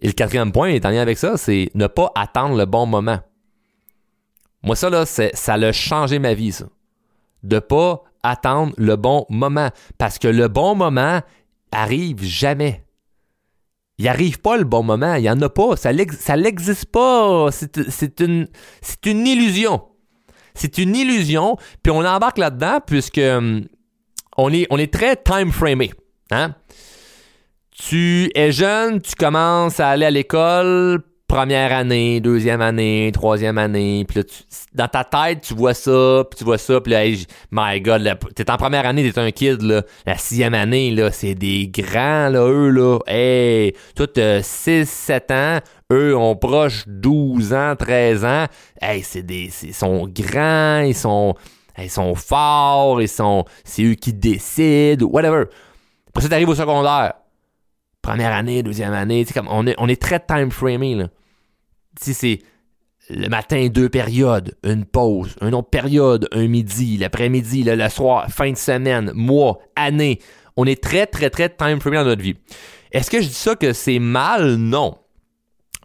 [0.00, 2.86] Et le quatrième point, est en lien avec ça, c'est ne pas attendre le bon
[2.86, 3.20] moment.
[4.62, 6.66] Moi, ça, ça a changé ma vie, ça.
[7.42, 9.70] De pas attendre le bon moment.
[9.96, 11.20] Parce que le bon moment
[11.72, 12.84] arrive jamais.
[13.98, 15.14] Il arrive pas le bon moment.
[15.14, 15.76] Il y en a pas.
[15.76, 17.48] Ça n'existe pas.
[17.50, 18.48] C'est une,
[19.06, 19.82] une illusion.
[20.54, 21.56] C'est une illusion.
[21.82, 23.64] Puis on embarque là-dedans puisque hum,
[24.36, 25.92] on est, on est très time-framé.
[26.30, 26.54] Hein?
[27.70, 34.04] Tu es jeune, tu commences à aller à l'école, première année, deuxième année, troisième année,
[34.08, 34.42] puis là, tu-
[34.74, 38.18] dans ta tête, tu vois ça, puis tu vois ça, puis là, hey, my God,
[38.34, 39.82] t'es en première année, t'es un kid, là.
[40.06, 42.98] La sixième année, là, c'est des grands, là, eux, là.
[43.06, 45.58] Hey, toi, t'as 6, 7 ans,
[45.92, 48.46] eux ont proche 12 ans, 13 ans.
[48.80, 51.34] Hey, c'est des, c'est- ils sont grands, ils sont,
[51.76, 55.44] ils sont forts, ils sont, c'est eux qui décident, whatever.
[56.08, 57.12] Après ça, t'arrives au secondaire
[58.00, 61.08] première année, deuxième année, sais, comme on est, on est très time framé là.
[62.00, 62.38] Sais, c'est
[63.10, 68.50] le matin deux périodes, une pause, une autre période, un midi, l'après-midi, le, soir, fin
[68.52, 70.20] de semaine, mois, année.
[70.56, 72.36] On est très très très time framé dans notre vie.
[72.92, 74.56] Est-ce que je dis ça que c'est mal?
[74.56, 74.98] Non.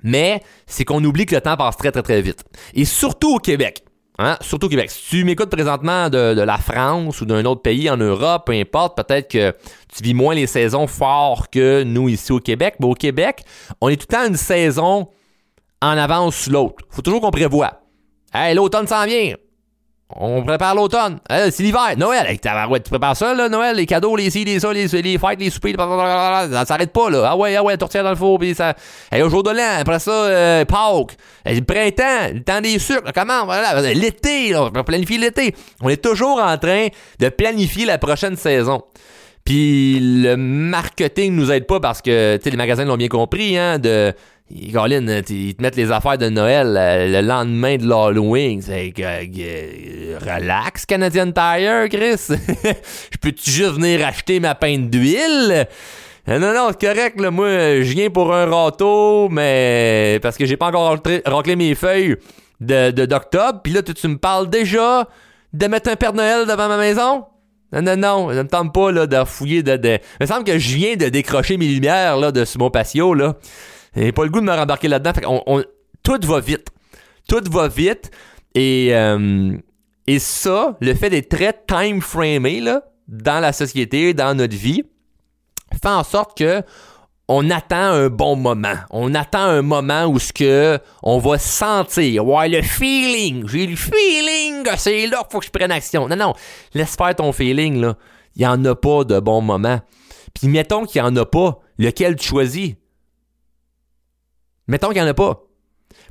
[0.04, 2.44] Mais c'est qu'on oublie que le temps passe très très très vite.
[2.74, 3.84] Et surtout au Québec.
[4.20, 4.38] Hein?
[4.42, 4.92] Surtout au Québec.
[4.92, 8.54] Si tu m'écoutes présentement de, de la France ou d'un autre pays en Europe, peu
[8.54, 9.56] importe, peut-être que
[9.96, 12.76] tu vis moins les saisons fort que nous ici au Québec.
[12.80, 13.44] Mais au Québec,
[13.80, 15.08] on est tout le temps une saison
[15.84, 16.86] en avance sur l'autre.
[16.90, 17.82] Faut toujours qu'on prévoit.
[18.34, 19.34] Hey, l'automne s'en vient.
[20.16, 21.20] On prépare l'automne.
[21.30, 21.96] Hey, c'est l'hiver.
[21.98, 22.38] Noël.
[22.40, 25.50] Tu prépares ça, là, Noël, les cadeaux, les ci, les ça, les, les fêtes, les
[25.50, 27.30] soupers, ça s'arrête pas, là.
[27.32, 28.76] Ah ouais, ah ouais, tourtière dans le four, puis ça.
[29.12, 31.18] Hey, au jour de l'an, après ça, euh, Pâques.
[31.46, 35.56] Le printemps, le temps des sucres, comment, voilà, l'été, là, on va planifier l'été.
[35.82, 36.88] On est toujours en train
[37.20, 38.84] de planifier la prochaine saison.
[39.44, 43.58] Puis le marketing nous aide pas parce que tu sais les magasins l'ont bien compris
[43.58, 44.14] hein de
[44.74, 48.62] Colin, ils te mettent les affaires de Noël euh, le lendemain de l'Halloween.
[48.62, 52.28] C'est euh, relax, Canadian Tire, Chris.
[53.12, 55.68] Je peux-tu juste venir acheter ma pinte d'huile?
[56.28, 57.32] Euh, Non, non, c'est correct, là.
[57.32, 57.48] Moi,
[57.82, 62.16] je viens pour un râteau, mais parce que j'ai pas encore raclé mes feuilles
[62.62, 63.60] de, d'octobre.
[63.64, 65.08] Puis là, tu, tu me parles déjà
[65.52, 67.26] de mettre un Père Noël devant ma maison?
[67.74, 69.90] Non, non, non, ça me tente pas là, de fouiller de, de.
[70.20, 73.14] Il me semble que je viens de décrocher mes lumières là, de sur mon patio.
[73.16, 73.36] Là.
[73.96, 75.14] J'ai pas le goût de me rembarquer là-dedans.
[75.14, 75.64] Fait qu'on- on-
[76.04, 76.68] tout va vite.
[77.28, 78.12] Tout va vite.
[78.56, 79.58] Et, euh,
[80.08, 84.84] et ça, le fait d'être très time-framé là, dans la société, dans notre vie,
[85.72, 86.62] fait en sorte que
[87.30, 88.76] on attend un bon moment.
[88.90, 93.48] On attend un moment où ce que on va sentir, ouais, le feeling.
[93.48, 96.08] J'ai le feeling, c'est là qu'il faut que je prenne action.
[96.10, 96.34] Non, non,
[96.74, 97.96] laisse faire ton feeling, là.
[98.36, 99.80] Il n'y en a pas de bon moment.
[100.34, 102.74] Puis mettons qu'il n'y en a pas, lequel tu choisis?
[104.68, 105.44] Mettons qu'il n'y en a pas.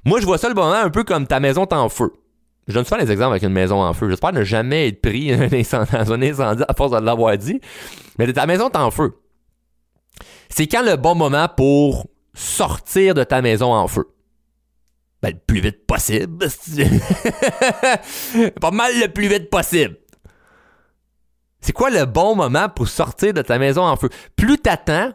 [0.05, 2.13] Moi, je vois ça le moment un peu comme ta maison est en feu.
[2.69, 4.09] Je donne souvent des exemples avec une maison en feu.
[4.09, 7.61] J'espère ne jamais être pris dans un incendie à force de l'avoir dit.
[8.19, 9.19] Mais ta maison est en feu.
[10.49, 14.09] C'est quand le bon moment pour sortir de ta maison en feu?
[15.23, 16.47] Ben, le plus vite possible.
[18.61, 19.97] Pas mal le plus vite possible.
[21.61, 24.09] C'est quoi le bon moment pour sortir de ta maison en feu?
[24.37, 25.13] Plus t'attends,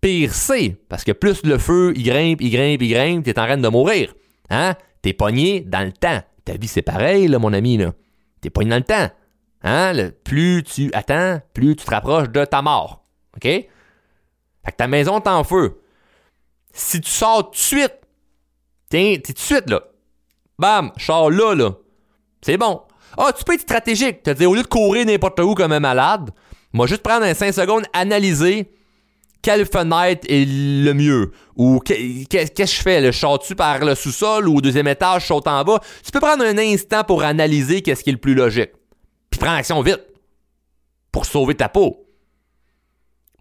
[0.00, 0.76] pire c'est.
[0.88, 3.68] Parce que plus le feu, il grimpe, il grimpe, il grimpe, t'es en train de
[3.68, 4.14] mourir.
[4.50, 4.74] Hein?
[5.02, 6.22] T'es pogné dans le temps.
[6.44, 7.92] Ta vie, c'est pareil, mon ami, là.
[8.40, 9.10] T'es pogné dans le temps.
[9.62, 10.10] Hein?
[10.24, 13.04] plus tu attends, plus tu te rapproches de ta mort.
[13.36, 13.42] OK?
[13.42, 13.68] Fait
[14.64, 15.80] que ta maison est en feu.
[16.72, 17.94] Si tu sors tout de suite,
[18.88, 19.82] t'es tout de suite, là.
[20.58, 21.72] Bam, je sors là, là.
[22.42, 22.82] C'est bon.
[23.18, 24.22] Ah, tu peux être stratégique.
[24.22, 26.30] Te dire, au lieu de courir n'importe où comme un malade,
[26.72, 28.70] moi, juste prendre un 5 secondes, analyser
[29.42, 31.32] quelle fenêtre est le mieux?
[31.56, 33.00] Ou qu'est-ce que je fais?
[33.00, 35.80] Le saute-tu par le sous-sol ou au deuxième étage, je saute en bas?
[36.04, 38.70] Tu peux prendre un instant pour analyser qu'est-ce qui est le plus logique.
[39.30, 40.00] Puis prends action vite.
[41.12, 42.06] Pour sauver ta peau.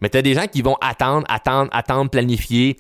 [0.01, 2.77] Mais t'as des gens qui vont attendre, attendre, attendre, planifier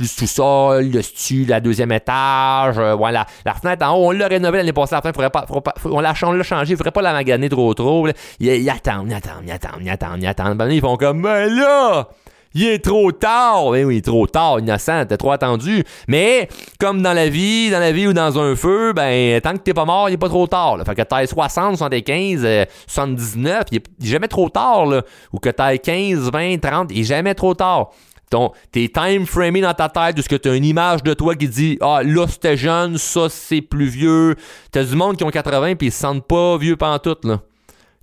[0.00, 3.26] le sous-sol, le stu, la deuxième étage, euh, voilà.
[3.44, 6.14] La fenêtre en haut, on l'a rénové l'année passée, faudrait pas, faudrait pas, on l'a
[6.14, 8.08] changé, il faudrait pas la maganer trop trop.
[8.40, 10.68] Ils, attendent, ils attendent, ils attendent, ils attendent, ils attendent.
[10.70, 12.08] Ils font comme, ben là!
[12.54, 13.70] Il est trop tard.
[13.70, 15.84] Ben oui, trop tard, innocent, t'es trop attendu.
[16.08, 16.48] Mais,
[16.78, 19.74] comme dans la vie, dans la vie ou dans un feu, ben, tant que t'es
[19.74, 20.76] pas mort, il est pas trop tard.
[20.76, 20.84] Là.
[20.84, 22.46] Fait que t'ailles 60, 75,
[22.86, 25.02] 79, il est, jamais trop tard, là.
[25.32, 27.90] Ou que t'ailles 15, 20, 30, il est jamais trop tard.
[28.30, 31.34] Ton, t'es time framé dans ta tête de ce que t'as une image de toi
[31.34, 34.36] qui dit Ah, là c'était jeune, ça c'est plus vieux.
[34.70, 37.40] T'as du monde qui ont 80 puis ils se sentent pas vieux pantoute, là.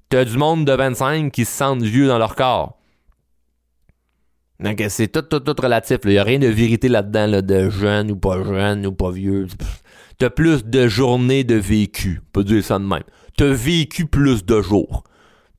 [0.09, 2.78] T'as du monde de 25 qui se sentent vieux dans leur corps.
[4.59, 5.99] Donc, c'est tout, tout, tout relatif.
[6.03, 9.47] Il n'y a rien de vérité là-dedans, de jeune ou pas jeune ou pas vieux.
[10.17, 12.21] T'as plus de journées de vécu.
[12.21, 13.03] On peut dire ça de même.
[13.37, 15.03] T'as vécu plus de jours.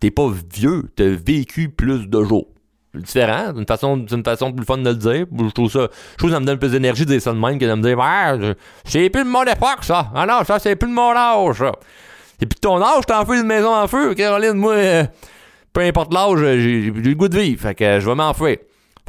[0.00, 2.48] T'es pas vieux, t'as vécu plus de jours.
[2.94, 5.26] C'est différent, c'est une façon, une façon plus fun de le dire.
[5.38, 7.58] Je trouve ça, je trouve ça me donne plus d'énergie de dire ça de même
[7.58, 10.10] que de me dire, ouais, c'est plus de mon époque, ça.
[10.14, 11.72] Ah non, ça, c'est plus de mon âge, ça.
[12.40, 14.14] Et puis ton âge, t'en fais une maison en feu.
[14.14, 15.04] Caroline, moi, euh,
[15.72, 17.60] peu importe l'âge, j'ai le goût de vivre.
[17.60, 18.56] Fait que je vais m'enfuir.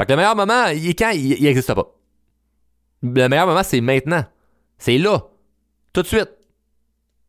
[0.01, 1.11] Fait que le meilleur moment, il est quand?
[1.11, 1.93] Il n'existe pas.
[3.03, 4.25] Le meilleur moment, c'est maintenant.
[4.79, 5.27] C'est là.
[5.93, 6.29] Tout de suite.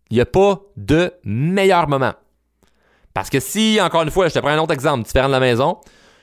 [0.08, 2.14] Il n'y a pas de meilleur moment.
[3.12, 5.40] Parce que si, encore une fois, je te prends un autre exemple différent de la
[5.40, 5.82] maison,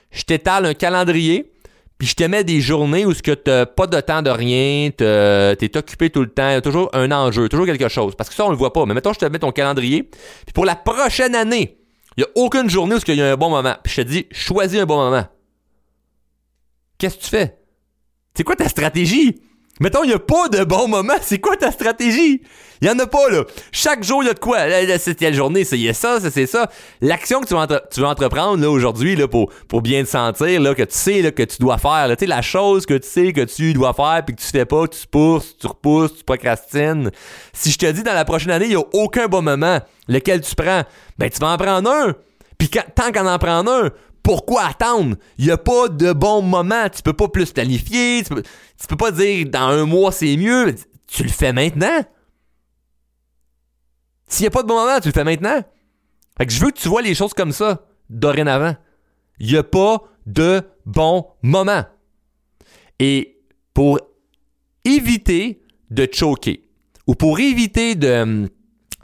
[0.10, 1.54] je t'étale un calendrier,
[2.00, 5.04] puis je te mets des journées où tu n'as pas de temps de rien, tu
[5.04, 8.16] es occupé tout le temps, il y a toujours un enjeu, toujours quelque chose.
[8.16, 8.88] Parce que ça, on le voit pas.
[8.88, 11.78] Mais mettons, je te mets ton calendrier, puis pour la prochaine année,
[12.18, 13.76] il n'y a aucune journée où il y a un bon moment.
[13.84, 15.28] Puis je te dis, choisis un bon moment
[17.00, 17.58] qu'est-ce que tu fais?
[18.36, 19.42] C'est quoi ta stratégie?
[19.80, 21.14] Mettons, il n'y a pas de bon moment.
[21.22, 22.42] C'est quoi ta stratégie?
[22.82, 23.44] Il n'y en a pas, là.
[23.72, 24.60] Chaque jour, il y a de quoi.
[24.98, 26.70] C'est telle journée, a ça, c'est ça.
[27.02, 27.54] L'action que tu
[28.02, 31.32] vas, entreprendre, là, aujourd'hui, là, pour, pour bien te sentir, là, que tu sais, là,
[31.32, 34.24] que tu dois faire, Tu sais, la chose que tu sais que tu dois faire,
[34.26, 37.10] puis que tu fais pas, tu pousses, tu repousses, tu procrastines.
[37.54, 39.80] Si je te dis, dans la prochaine année, il n'y a aucun bon moment,
[40.10, 40.84] lequel tu prends,
[41.18, 42.16] ben, tu vas en prendre un.
[42.58, 43.90] Puis tant qu'en en prendre un,
[44.30, 45.16] pourquoi attendre?
[45.40, 46.88] Il n'y a pas de bon moment.
[46.90, 48.22] Tu peux pas plus planifier.
[48.22, 48.44] Tu peux,
[48.88, 50.76] peux pas dire dans un mois c'est mieux.
[51.08, 52.04] Tu le fais maintenant.
[54.28, 55.64] S'il n'y a pas de bon moment, tu le fais maintenant.
[56.38, 58.76] Fait que je veux que tu vois les choses comme ça, dorénavant.
[59.40, 61.86] Il n'y a pas de bon moment.
[63.00, 63.42] Et
[63.74, 64.00] pour
[64.86, 66.70] éviter de choquer,
[67.08, 68.48] ou pour éviter de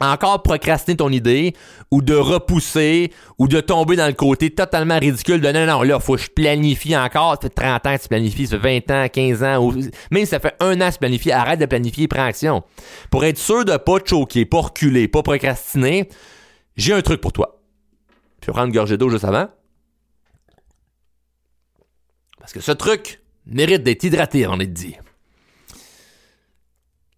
[0.00, 1.54] encore procrastiner ton idée
[1.90, 6.00] ou de repousser ou de tomber dans le côté totalement ridicule de non, non, là,
[6.00, 7.34] faut que je planifie encore.
[7.34, 9.72] Ça fait 30 ans que tu planifies, ça fait 20 ans, 15 ans,
[10.10, 12.62] même si ça fait un an que tu planifies, arrête de planifier, prends action.
[13.10, 16.08] Pour être sûr de pas te choquer, pas reculer, pas procrastiner,
[16.76, 17.60] j'ai un truc pour toi.
[18.42, 19.48] Je vais prendre une gorgée d'eau juste avant.
[22.38, 24.94] Parce que ce truc mérite d'être hydraté, on est dit.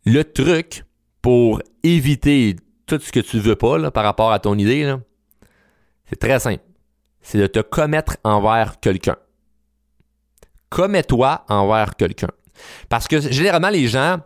[0.06, 0.84] Le truc
[1.20, 2.56] pour éviter
[2.88, 4.94] tout ce que tu veux pas par rapport à ton idée,
[6.08, 6.62] c'est très simple.
[7.20, 9.16] C'est de te commettre envers quelqu'un.
[10.70, 12.30] Commets-toi envers quelqu'un.
[12.88, 14.18] Parce que généralement, les gens,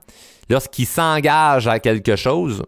[0.49, 2.63] lorsqu'ils s'engagent à quelque chose,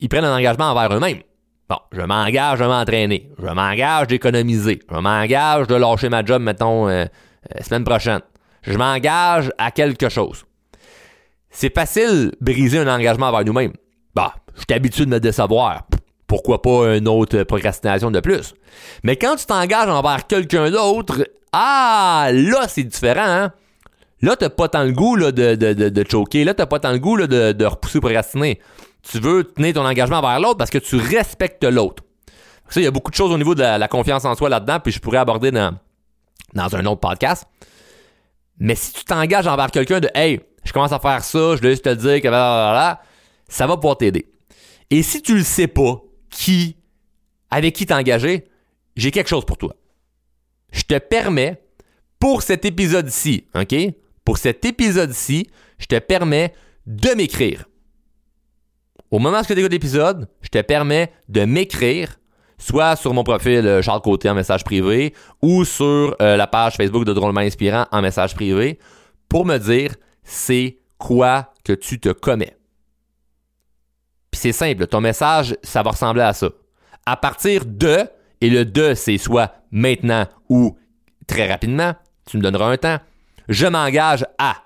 [0.00, 1.22] ils prennent un engagement envers eux-mêmes.
[1.68, 6.88] Bon, je m'engage de m'entraîner, je m'engage d'économiser, je m'engage de lâcher ma job, mettons,
[6.88, 8.20] euh, euh, semaine prochaine.
[8.62, 10.44] Je m'engage à quelque chose.
[11.50, 13.72] C'est facile briser un engagement envers nous-mêmes.
[14.14, 15.86] Bah, je suis habitué de me décevoir.
[16.26, 18.54] Pourquoi pas une autre procrastination de plus?
[19.02, 23.52] Mais quand tu t'engages envers quelqu'un d'autre, ah, là, c'est différent, hein?
[24.20, 26.44] Là, t'as pas tant le goût de, de, de, de choquer.
[26.44, 28.60] Là, t'as pas tant le goût de, de repousser ou procrastiner.
[29.02, 32.02] Tu veux tenir ton engagement vers l'autre parce que tu respectes l'autre.
[32.68, 34.80] Ça, il y a beaucoup de choses au niveau de la, confiance en soi là-dedans,
[34.80, 35.74] puis je pourrais aborder dans,
[36.52, 37.46] dans un autre podcast.
[38.58, 41.70] Mais si tu t'engages envers quelqu'un de Hey, je commence à faire ça, je dois
[41.70, 42.28] juste te dire que
[43.48, 44.26] ça va pouvoir t'aider.
[44.90, 46.76] Et si tu le sais pas, qui,
[47.50, 48.46] avec qui t'engager,
[48.96, 49.74] j'ai quelque chose pour toi.
[50.72, 51.62] Je te permets,
[52.18, 53.74] pour cet épisode-ci, OK?
[54.24, 56.52] Pour cet épisode-ci, je te permets
[56.86, 57.64] de m'écrire.
[59.10, 62.18] Au moment où tu écoutes l'épisode, je te permets de m'écrire,
[62.58, 66.76] soit sur mon profil euh, Charles Côté en message privé ou sur euh, la page
[66.76, 68.78] Facebook de Drôlement Inspirant en message privé,
[69.28, 69.94] pour me dire
[70.24, 72.57] c'est quoi que tu te commets.
[74.30, 76.48] Puis c'est simple, ton message, ça va ressembler à ça.
[77.06, 78.06] À partir de,
[78.40, 80.76] et le de, c'est soit maintenant ou
[81.26, 81.94] très rapidement,
[82.26, 82.98] tu me donneras un temps,
[83.48, 84.56] je m'engage à.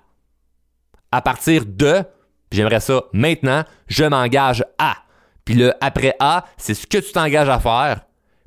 [1.11, 2.03] À partir de,
[2.51, 4.97] j'aimerais ça maintenant, je m'engage à.
[5.45, 8.03] Puis le après A, c'est ce que tu t'engages à faire,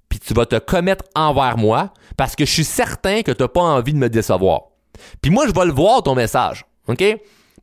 [0.10, 3.48] puis tu vas te commettre envers moi parce que je suis certain que tu n'as
[3.48, 4.62] pas envie de me décevoir.
[5.22, 6.66] Puis moi, je vais le voir ton message.
[6.88, 7.04] OK?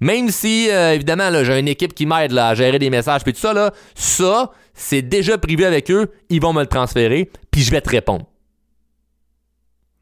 [0.03, 3.38] Même si, euh, évidemment, j'ai une équipe qui m'aide à gérer des messages, puis tout
[3.38, 7.80] ça, ça, c'est déjà privé avec eux, ils vont me le transférer, puis je vais
[7.80, 8.26] te répondre.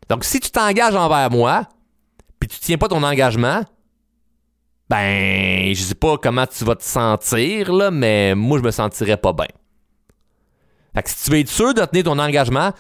[0.09, 1.68] Donc, si tu t'engages envers moi,
[2.38, 3.62] puis tu tiens pas ton engagement,
[4.88, 9.34] ben, je sais pas comment tu vas te sentir, mais moi, je me sentirais pas
[9.34, 9.48] bien.
[10.94, 12.72] Fait que si tu veux être sûr de tenir ton engagement,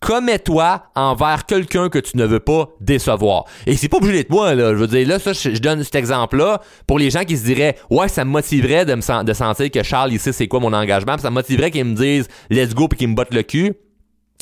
[0.00, 3.44] commets-toi envers quelqu'un que tu ne veux pas décevoir.
[3.66, 4.72] Et c'est pas obligé d'être moi, là.
[4.72, 7.76] Je veux dire, là, ça, je, donne cet exemple-là pour les gens qui se diraient,
[7.90, 11.30] ouais, ça me motiverait de de sentir que Charles, ici, c'est quoi mon engagement, ça
[11.30, 13.74] me motiverait qu'ils me disent, let's go, puis qu'ils me bottent le cul.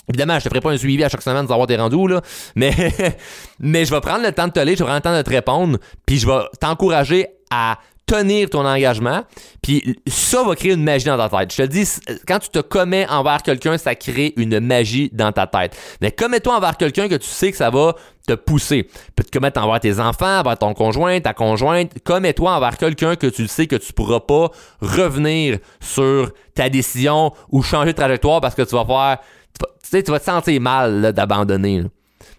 [0.09, 2.21] Évidemment, je te ferai pas un suivi à chaque semaine de savoir tes rendus, là.
[2.57, 2.73] Mais,
[3.59, 5.23] mais je vais prendre le temps de te lire, je vais prendre le temps de
[5.23, 9.23] te répondre, puis je vais t'encourager à tenir ton engagement,
[9.63, 11.53] puis ça va créer une magie dans ta tête.
[11.53, 11.89] Je te dis,
[12.27, 15.77] quand tu te commets envers quelqu'un, ça crée une magie dans ta tête.
[16.01, 17.95] Mais commets-toi envers quelqu'un que tu sais que ça va
[18.27, 18.89] te pousser.
[19.17, 21.93] Peut te commettre envers tes enfants, envers ton conjoint, ta conjointe.
[22.05, 24.51] Commets-toi envers quelqu'un que tu sais que tu pourras pas
[24.81, 29.19] revenir sur ta décision ou changer de trajectoire parce que tu vas faire
[29.59, 31.85] tu sais, tu vas te sentir mal d'abandonner.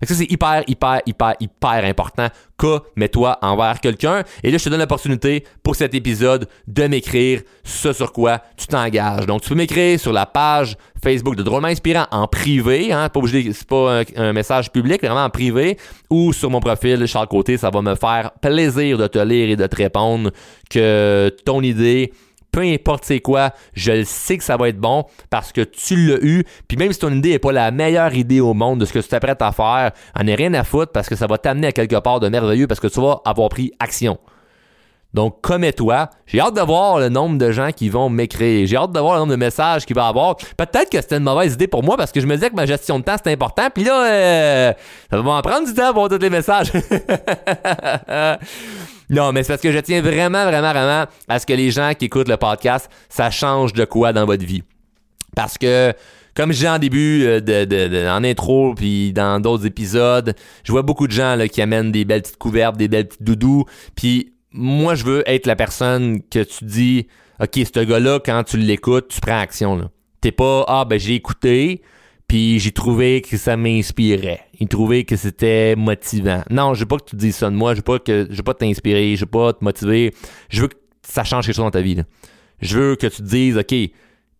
[0.04, 2.28] Ça, c'est hyper, hyper, hyper, hyper important.
[2.58, 4.24] Commets-toi envers quelqu'un.
[4.44, 8.68] Et là, je te donne l'opportunité pour cet épisode de m'écrire ce sur quoi tu
[8.68, 9.26] t'engages.
[9.26, 12.92] Donc, tu peux m'écrire sur la page Facebook de Drôlement Inspirant en privé.
[12.92, 15.78] Hein, pas obligé, c'est pas un, message public, vraiment en privé.
[16.10, 17.58] Ou sur mon profil Charles Côté.
[17.58, 20.32] Ça va me faire plaisir de te lire et de te répondre
[20.70, 22.12] que ton idée
[22.56, 25.98] peu importe c'est quoi, je le sais que ça va être bon parce que tu
[25.98, 26.46] l'as eu.
[26.70, 29.00] Puis même si ton idée n'est pas la meilleure idée au monde de ce que
[29.00, 31.72] tu t'apprêtes à faire, en est rien à foutre parce que ça va t'amener à
[31.74, 34.18] quelque part de merveilleux parce que tu vas avoir pris action.
[35.14, 36.10] Donc, commets-toi.
[36.28, 38.66] J'ai hâte de voir le nombre de gens qui vont m'écrire.
[38.68, 40.38] J'ai hâte de voir le nombre de messages qu'il va avoir.
[40.38, 42.66] Peut-être que c'était une mauvaise idée pour moi parce que je me disais que ma
[42.66, 43.68] gestion de temps, c'était important.
[43.74, 44.74] Puis là, euh,
[45.10, 46.72] ça va m'en prendre du temps pour tous les messages.
[49.10, 51.94] non, mais c'est parce que je tiens vraiment, vraiment, vraiment à ce que les gens
[51.98, 54.64] qui écoutent le podcast, ça change de quoi dans votre vie.
[55.36, 55.94] Parce que
[56.36, 61.08] comme je en début, euh, de, en intro, puis dans d'autres épisodes, je vois beaucoup
[61.08, 65.04] de gens qui amènent des belles petites couvertes, des belles petites doudous, puis moi, je
[65.04, 67.08] veux être la personne que tu dis,
[67.42, 69.90] OK, ce gars-là, quand tu l'écoutes, tu prends action.
[70.22, 71.82] T'es pas, ah, ben j'ai écouté,
[72.28, 74.42] puis j'ai trouvé que ça m'inspirait.
[74.60, 76.44] J'ai trouvé que c'était motivant.
[76.50, 78.36] Non, je veux pas que tu dises ça de moi, je veux pas que je
[78.36, 80.14] veux pas t'inspirer, je veux pas te motiver.
[80.50, 82.02] Je veux que ça change quelque chose dans ta vie.
[82.62, 83.76] Je veux que tu te dises, OK,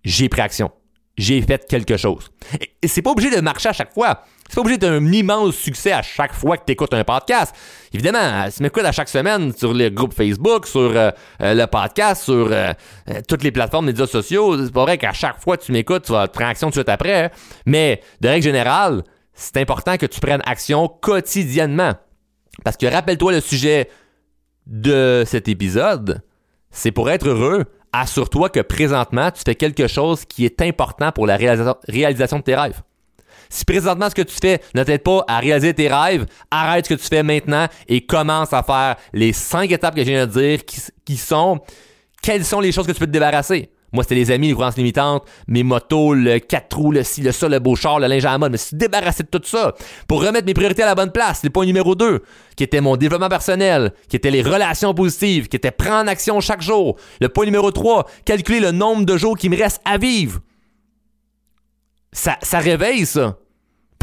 [0.04, 0.72] j'ai pris action
[1.18, 2.30] j'ai fait quelque chose.
[2.82, 4.24] Et c'est pas obligé de marcher à chaque fois.
[4.48, 7.56] C'est pas obligé d'un immense succès à chaque fois que tu écoutes un podcast.
[7.94, 11.10] Évidemment, si tu m'écoutes à chaque semaine sur le groupe Facebook, sur euh,
[11.42, 12.74] euh, le podcast, sur euh,
[13.28, 16.12] toutes les plateformes médias sociaux, c'est pas vrai qu'à chaque fois que tu m'écoutes, tu
[16.12, 17.32] vas prendre action tout de suite après.
[17.66, 19.04] Mais de règle générale,
[19.34, 21.94] c'est important que tu prennes action quotidiennement.
[22.64, 23.90] Parce que rappelle-toi le sujet
[24.68, 26.22] de cet épisode,
[26.70, 27.66] c'est pour être heureux,
[28.00, 32.56] assure-toi que présentement, tu fais quelque chose qui est important pour la réalisation de tes
[32.56, 32.82] rêves.
[33.50, 36.96] Si présentement ce que tu fais ne t'aide pas à réaliser tes rêves, arrête ce
[36.96, 40.32] que tu fais maintenant et commence à faire les cinq étapes que je viens de
[40.32, 40.60] dire
[41.06, 41.62] qui, sont
[42.22, 43.70] quelles sont les choses que tu peux te débarrasser?
[43.96, 47.32] Moi, c'était les amis, les croyances limitantes, mes motos, le 4 roues, le ci, le
[47.32, 48.50] ça, le beau char, le linge à la mode.
[48.50, 49.74] Je me suis débarrassé de tout ça
[50.08, 51.44] pour remettre mes priorités à la bonne place.
[51.44, 52.22] Le point numéro 2,
[52.56, 56.62] qui était mon développement personnel, qui était les relations positives, qui était prendre action chaque
[56.62, 56.98] jour.
[57.22, 60.42] Le point numéro 3, calculer le nombre de jours qui me reste à vivre.
[62.12, 63.38] Ça, ça réveille ça.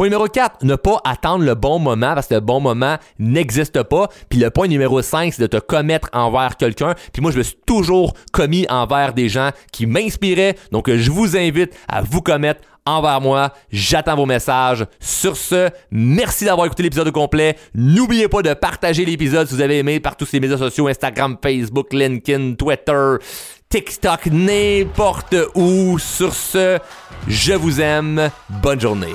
[0.02, 3.84] Point numéro 4, ne pas attendre le bon moment parce que le bon moment n'existe
[3.84, 4.08] pas.
[4.28, 6.96] Puis le point numéro 5, c'est de te commettre envers quelqu'un.
[7.12, 10.56] Puis moi, je me suis toujours commis envers des gens qui m'inspiraient.
[10.72, 13.52] Donc, je vous invite à vous commettre envers moi.
[13.70, 14.84] J'attends vos messages.
[14.98, 17.56] Sur ce, merci d'avoir écouté l'épisode complet.
[17.72, 21.36] N'oubliez pas de partager l'épisode si vous avez aimé par tous les médias sociaux, Instagram,
[21.40, 23.18] Facebook, LinkedIn, Twitter,
[23.68, 25.96] TikTok, n'importe où.
[26.00, 26.80] Sur ce,
[27.28, 28.32] je vous aime.
[28.48, 29.14] Bonne journée.